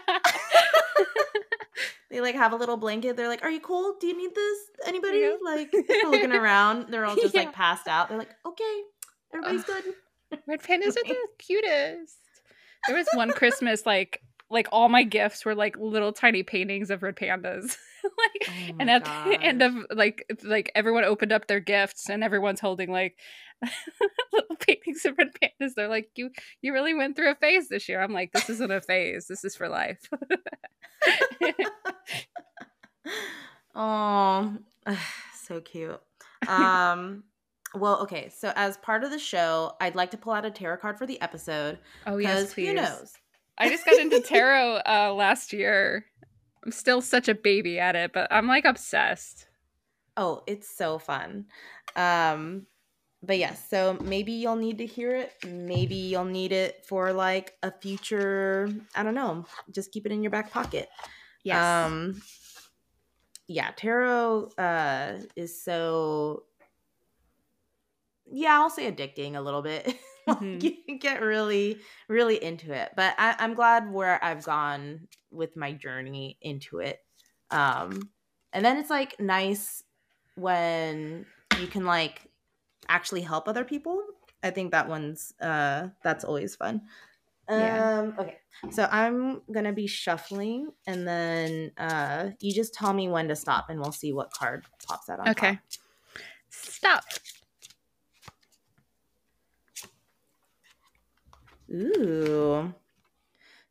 [2.10, 3.16] they like have a little blanket.
[3.16, 3.98] They're like, "Are you cold?
[4.00, 4.58] Do you need this?
[4.86, 5.72] Anybody?" Like
[6.04, 6.90] looking around.
[6.90, 7.42] They're all just yeah.
[7.42, 8.08] like passed out.
[8.08, 8.82] They're like, "Okay,
[9.32, 9.84] everybody's good."
[10.46, 12.18] Red pandas are the cutest.
[12.86, 17.02] There was one Christmas like like all my gifts were like little tiny paintings of
[17.02, 17.76] red pandas.
[18.04, 19.28] like oh and at gosh.
[19.28, 23.16] the end of like like everyone opened up their gifts and everyone's holding like
[24.32, 25.74] little paintings of red pandas.
[25.74, 26.30] They're like, You
[26.60, 28.02] you really went through a phase this year.
[28.02, 29.26] I'm like, this isn't a phase.
[29.26, 30.08] This is for life.
[33.74, 34.56] oh
[35.44, 36.00] so cute.
[36.48, 37.24] Um
[37.74, 38.28] well, okay.
[38.28, 41.06] So as part of the show, I'd like to pull out a tarot card for
[41.06, 41.78] the episode.
[42.06, 42.68] Oh yes, please.
[42.68, 43.14] Who knows?
[43.58, 46.06] I just got into tarot uh, last year.
[46.64, 49.48] I'm still such a baby at it, but I'm like obsessed.
[50.16, 51.46] Oh, it's so fun.
[51.96, 52.66] Um,
[53.22, 55.32] but yes, so maybe you'll need to hear it.
[55.46, 60.22] Maybe you'll need it for like a future, I don't know, just keep it in
[60.22, 60.88] your back pocket.
[61.44, 61.62] Yes.
[61.62, 62.20] Um
[63.46, 66.44] yeah, tarot uh is so
[68.32, 69.86] yeah, I'll say addicting a little bit.
[70.28, 70.28] Mhm.
[70.62, 72.92] like you get really, really into it.
[72.96, 76.98] But I, I'm glad where I've gone with my journey into it.
[77.50, 78.10] Um
[78.52, 79.82] and then it's like nice
[80.36, 81.26] when
[81.60, 82.30] you can like
[82.88, 84.02] actually help other people.
[84.42, 86.82] I think that one's uh that's always fun.
[87.54, 87.84] Yeah.
[87.88, 88.38] Um okay.
[88.70, 93.36] So I'm going to be shuffling and then uh you just tell me when to
[93.36, 95.34] stop and we'll see what card pops out on Okay.
[95.34, 95.58] top.
[96.50, 97.04] Stop.
[101.72, 102.74] Ooh.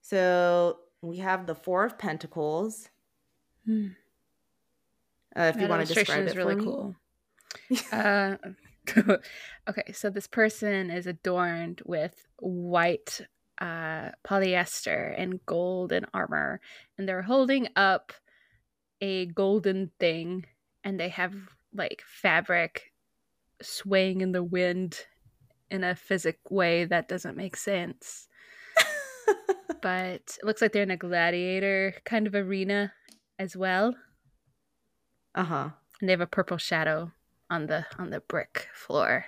[0.02, 2.90] So we have the 4 of pentacles.
[3.66, 3.90] Hmm.
[5.36, 6.96] Uh, if you want to describe it really cool.
[7.92, 8.38] Uh,
[9.70, 13.22] okay, so this person is adorned with white
[13.60, 16.62] uh, polyester and gold and armor,
[16.98, 18.14] and they're holding up
[19.02, 20.46] a golden thing,
[20.84, 21.34] and they have
[21.74, 22.94] like fabric
[23.62, 25.06] swaying in the wind
[25.72, 28.28] in a physic way that doesn't make sense.
[29.82, 32.94] But it looks like they're in a gladiator kind of arena
[33.40, 33.96] as well,
[35.34, 35.70] uh-huh.
[36.00, 37.12] and they have a purple shadow
[37.50, 39.26] on the on the brick floor.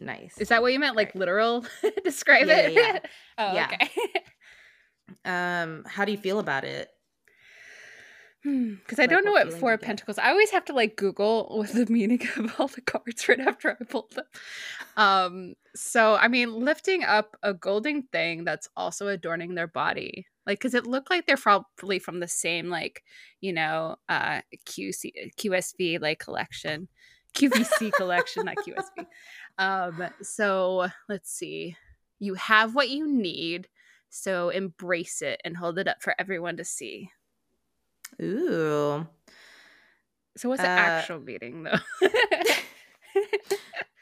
[0.00, 0.38] Nice.
[0.38, 0.96] Is that what you meant?
[0.96, 1.16] Like Right.
[1.20, 1.64] literal?
[2.04, 2.72] Describe Yeah, it.
[2.72, 2.98] yeah, yeah.
[3.38, 3.68] oh, Yeah.
[3.72, 3.90] okay.
[5.24, 6.88] um how do you feel about it?
[8.44, 9.80] Because I don't know what what Four of?
[9.80, 10.18] Pentacles.
[10.18, 13.70] I always have to like Google what the meaning of all the cards right after
[13.70, 14.24] I pull them.
[14.98, 15.54] Um.
[15.74, 20.74] So I mean, lifting up a golden thing that's also adorning their body, like because
[20.74, 23.02] it looked like they're probably from the same like
[23.40, 26.88] you know uh QC QSV like collection,
[27.34, 29.06] QVC collection, not QSV.
[29.56, 30.04] Um.
[30.20, 31.76] So let's see.
[32.18, 33.68] You have what you need.
[34.10, 37.10] So embrace it and hold it up for everyone to see.
[38.22, 39.06] Ooh.
[40.36, 41.78] So what's the Uh, actual meaning though?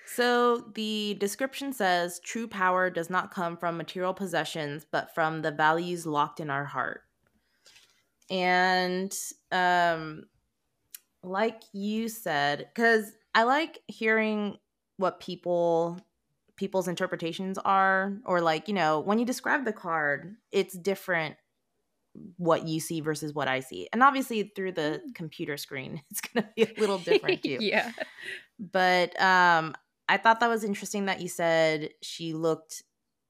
[0.05, 5.51] So the description says true power does not come from material possessions, but from the
[5.51, 7.03] values locked in our heart.
[8.31, 9.17] And
[9.51, 10.25] um
[11.23, 14.59] like you said, because I like hearing
[14.99, 15.99] what people
[16.57, 21.37] people's interpretations are, or like, you know, when you describe the card, it's different
[22.37, 23.89] what you see versus what I see.
[23.93, 27.93] And obviously through the computer screen, it's gonna be a little different too yeah.
[28.59, 29.75] but um
[30.09, 32.83] i thought that was interesting that you said she looked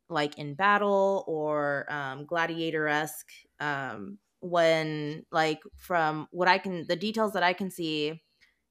[0.08, 3.30] like in battle or um gladiator-esque
[3.60, 8.20] um when like from what i can the details that i can see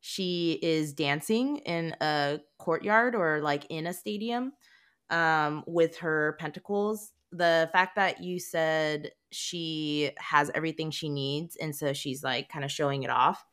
[0.01, 4.51] she is dancing in a courtyard or like in a stadium
[5.09, 11.75] um with her pentacles the fact that you said she has everything she needs and
[11.75, 13.45] so she's like kind of showing it off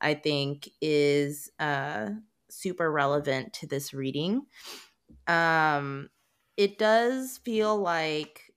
[0.00, 2.10] i think is uh
[2.54, 4.46] super relevant to this reading.
[5.26, 6.08] Um,
[6.56, 8.52] it does feel like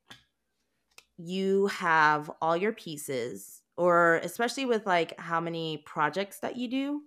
[1.17, 7.01] you have all your pieces, or especially with like how many projects that you do,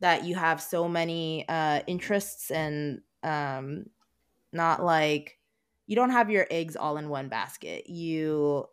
[0.00, 3.84] that you have so many uh, interests and um,
[4.52, 5.38] not like
[5.86, 7.90] you don't have your eggs all in one basket.
[7.90, 8.66] You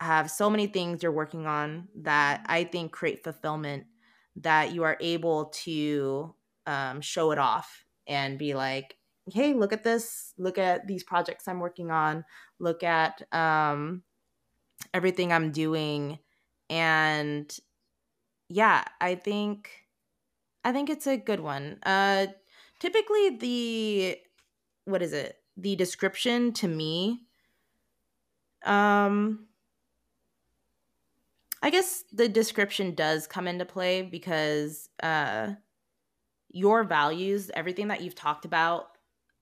[0.00, 3.84] have so many things you're working on that I think create fulfillment
[4.36, 6.34] that you are able to
[6.66, 8.96] um, show it off and be like,
[9.32, 10.32] hey, look at this.
[10.38, 12.24] Look at these projects I'm working on.
[12.58, 14.02] Look at um,
[14.94, 16.18] everything I'm doing.
[16.68, 17.54] And
[18.48, 19.70] yeah, I think
[20.64, 21.78] I think it's a good one.
[21.82, 22.26] Uh,
[22.78, 24.18] typically, the
[24.84, 25.36] what is it?
[25.56, 27.26] The description to me,
[28.64, 29.46] um,
[31.62, 35.52] I guess the description does come into play because uh,
[36.50, 38.86] your values, everything that you've talked about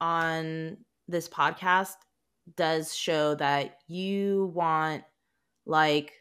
[0.01, 1.95] on this podcast,
[2.55, 5.03] does show that you want
[5.65, 6.13] like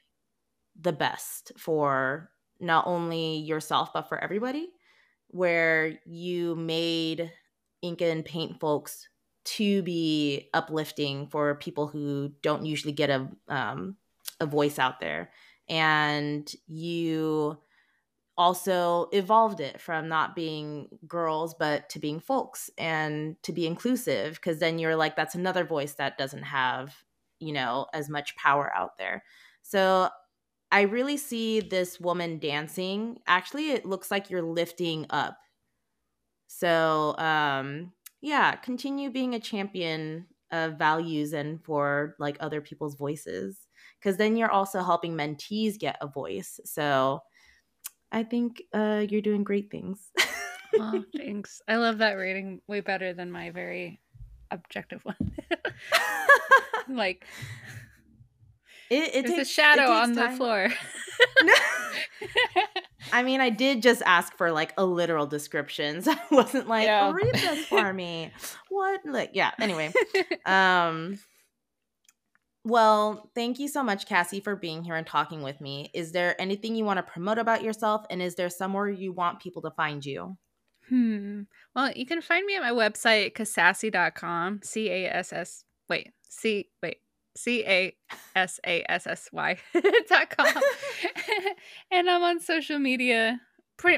[0.80, 2.30] the best for
[2.60, 4.68] not only yourself but for everybody.
[5.30, 7.30] Where you made
[7.82, 9.08] ink and paint folks
[9.44, 13.96] to be uplifting for people who don't usually get a um,
[14.40, 15.30] a voice out there
[15.68, 17.58] and you
[18.36, 24.34] also evolved it from not being girls but to being folks and to be inclusive
[24.34, 26.94] because then you're like that's another voice that doesn't have
[27.40, 29.24] you know as much power out there.
[29.62, 30.08] So
[30.70, 33.18] i really see this woman dancing.
[33.26, 35.38] Actually it looks like you're lifting up.
[36.48, 43.66] So, um, yeah, continue being a champion of values and for like other people's voices
[43.98, 46.60] because then you're also helping mentees get a voice.
[46.64, 47.20] So,
[48.10, 50.10] I think uh, you're doing great things.
[50.78, 51.60] oh, thanks.
[51.68, 54.00] I love that rating way better than my very
[54.50, 55.32] objective one.
[56.88, 57.26] like
[58.90, 60.30] it, it there's takes, a shadow on time.
[60.30, 60.68] the floor.
[61.42, 61.54] no.
[63.12, 66.02] I mean, I did just ask for like a literal description.
[66.08, 67.10] So I wasn't like, yeah.
[67.10, 68.32] read this for me.
[68.68, 69.00] what?
[69.04, 69.52] Like, yeah.
[69.60, 69.92] Anyway.
[70.46, 71.18] um
[72.64, 75.90] well, thank you so much, Cassie, for being here and talking with me.
[75.94, 78.04] Is there anything you want to promote about yourself?
[78.10, 80.36] And is there somewhere you want people to find you?
[80.88, 81.42] Hmm.
[81.74, 84.60] Well, you can find me at my website, casassy.com.
[84.62, 85.64] C A S S.
[85.88, 86.12] Wait.
[86.28, 86.68] C.
[86.82, 86.98] Wait.
[87.38, 87.94] C A
[88.34, 89.56] S A S S Y
[90.08, 90.46] dot com.
[91.90, 93.40] and I'm on social media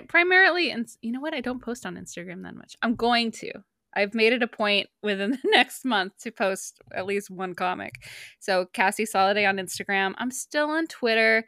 [0.09, 0.70] primarily.
[0.70, 1.34] And you know what?
[1.34, 2.76] I don't post on Instagram that much.
[2.82, 3.51] I'm going to.
[3.95, 7.95] I've made it a point within the next month to post at least one comic.
[8.38, 10.14] So Cassie Soliday on Instagram.
[10.18, 11.45] I'm still on Twitter.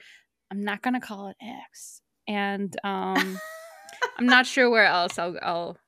[0.50, 2.00] I'm not gonna call it X.
[2.26, 3.38] And um
[4.18, 5.78] I'm not sure where else I'll I'll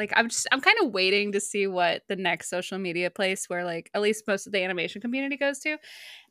[0.00, 3.48] like I'm just I'm kind of waiting to see what the next social media place
[3.48, 5.76] where like at least most of the animation community goes to.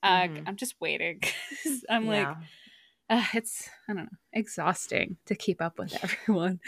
[0.02, 0.44] Uh, mm-hmm.
[0.48, 1.22] I'm just waiting.
[1.90, 2.30] I'm yeah.
[2.30, 2.38] like,
[3.12, 6.60] uh, it's I don't know, exhausting to keep up with everyone.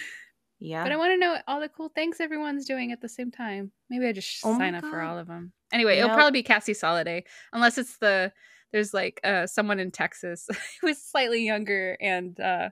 [0.59, 0.83] Yeah.
[0.83, 3.71] But I want to know all the cool things everyone's doing at the same time.
[3.89, 5.53] Maybe I just oh sign up for all of them.
[5.73, 8.31] Anyway, it'll probably be Cassie Soliday, unless it's the
[8.71, 10.47] there's like uh, someone in Texas
[10.81, 12.69] who is slightly younger, and uh,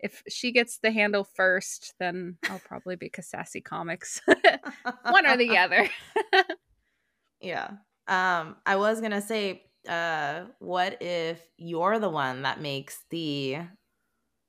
[0.00, 4.20] if she gets the handle first, then I'll probably be Casassy Comics,
[5.02, 5.88] one or the other.
[7.40, 7.68] yeah.
[8.06, 13.58] Um, I was gonna say, uh, what if you're the one that makes the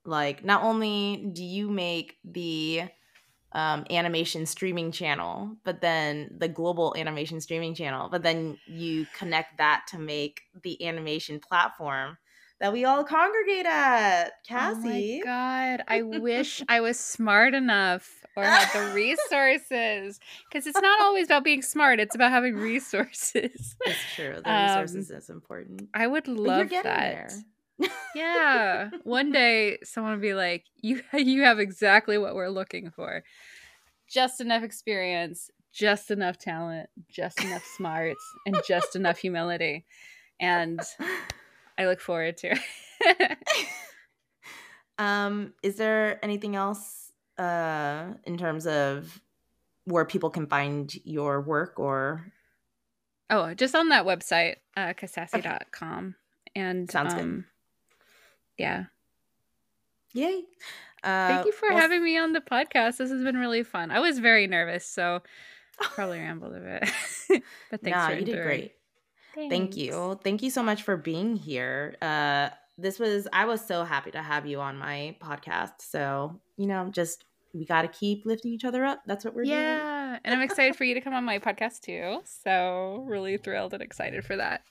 [0.04, 2.84] like not only do you make the
[3.52, 9.58] um, animation streaming channel, but then the global animation streaming channel, but then you connect
[9.58, 12.16] that to make the animation platform
[12.60, 14.32] that we all congregate at.
[14.46, 14.76] Cassie.
[14.76, 20.80] Oh my god, I wish I was smart enough or had the resources because it's
[20.80, 23.76] not always about being smart; it's about having resources.
[23.86, 24.40] It's true.
[24.44, 25.88] The resources um, is important.
[25.94, 26.84] I would love that.
[26.84, 27.28] There
[28.14, 28.90] yeah.
[29.04, 33.24] One day someone would be like, "You you have exactly what we're looking for.
[34.08, 39.86] Just enough experience, just enough talent, just enough smarts, and just enough humility."
[40.40, 40.80] And
[41.80, 42.56] I look forward to
[43.00, 43.38] it.
[44.98, 49.20] um, is there anything else uh in terms of
[49.84, 52.32] where people can find your work or
[53.30, 54.92] Oh, just on that website, uh.
[54.92, 55.06] Okay.
[56.56, 57.44] And sounds um, good
[58.60, 58.84] yeah.
[60.12, 60.44] Yay.
[61.02, 62.98] Uh, Thank you for well, having me on the podcast.
[62.98, 63.90] This has been really fun.
[63.90, 65.22] I was very nervous, so
[65.80, 67.42] probably rambled a bit.
[67.70, 68.74] but thanks nah, for you did great.
[69.34, 69.52] Thanks.
[69.54, 70.18] Thank you.
[70.22, 71.96] Thank you so much for being here.
[72.02, 75.80] Uh, this was I was so happy to have you on my podcast.
[75.80, 79.02] So, you know, just we got to keep lifting each other up.
[79.06, 79.54] That's what we're yeah.
[79.54, 79.86] doing.
[79.86, 80.18] Yeah.
[80.24, 82.20] and I'm excited for you to come on my podcast too.
[82.24, 84.62] So, really thrilled and excited for that.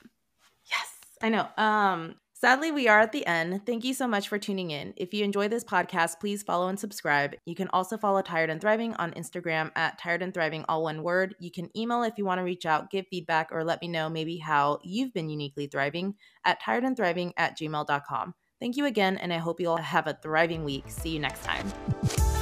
[0.70, 0.96] Yes.
[1.22, 1.48] I know.
[1.58, 3.66] Um Sadly, we are at the end.
[3.66, 4.94] Thank you so much for tuning in.
[4.96, 7.36] If you enjoy this podcast, please follow and subscribe.
[7.46, 11.04] You can also follow Tired and Thriving on Instagram at Tired and Thriving, all one
[11.04, 11.36] word.
[11.42, 14.08] You can email if you want to reach out, give feedback, or let me know
[14.08, 16.16] maybe how you've been uniquely thriving
[16.46, 18.34] at tiredandthriving at gmail.com.
[18.62, 20.86] Thank you again, and I hope you all have a thriving week.
[20.88, 22.39] See you next time.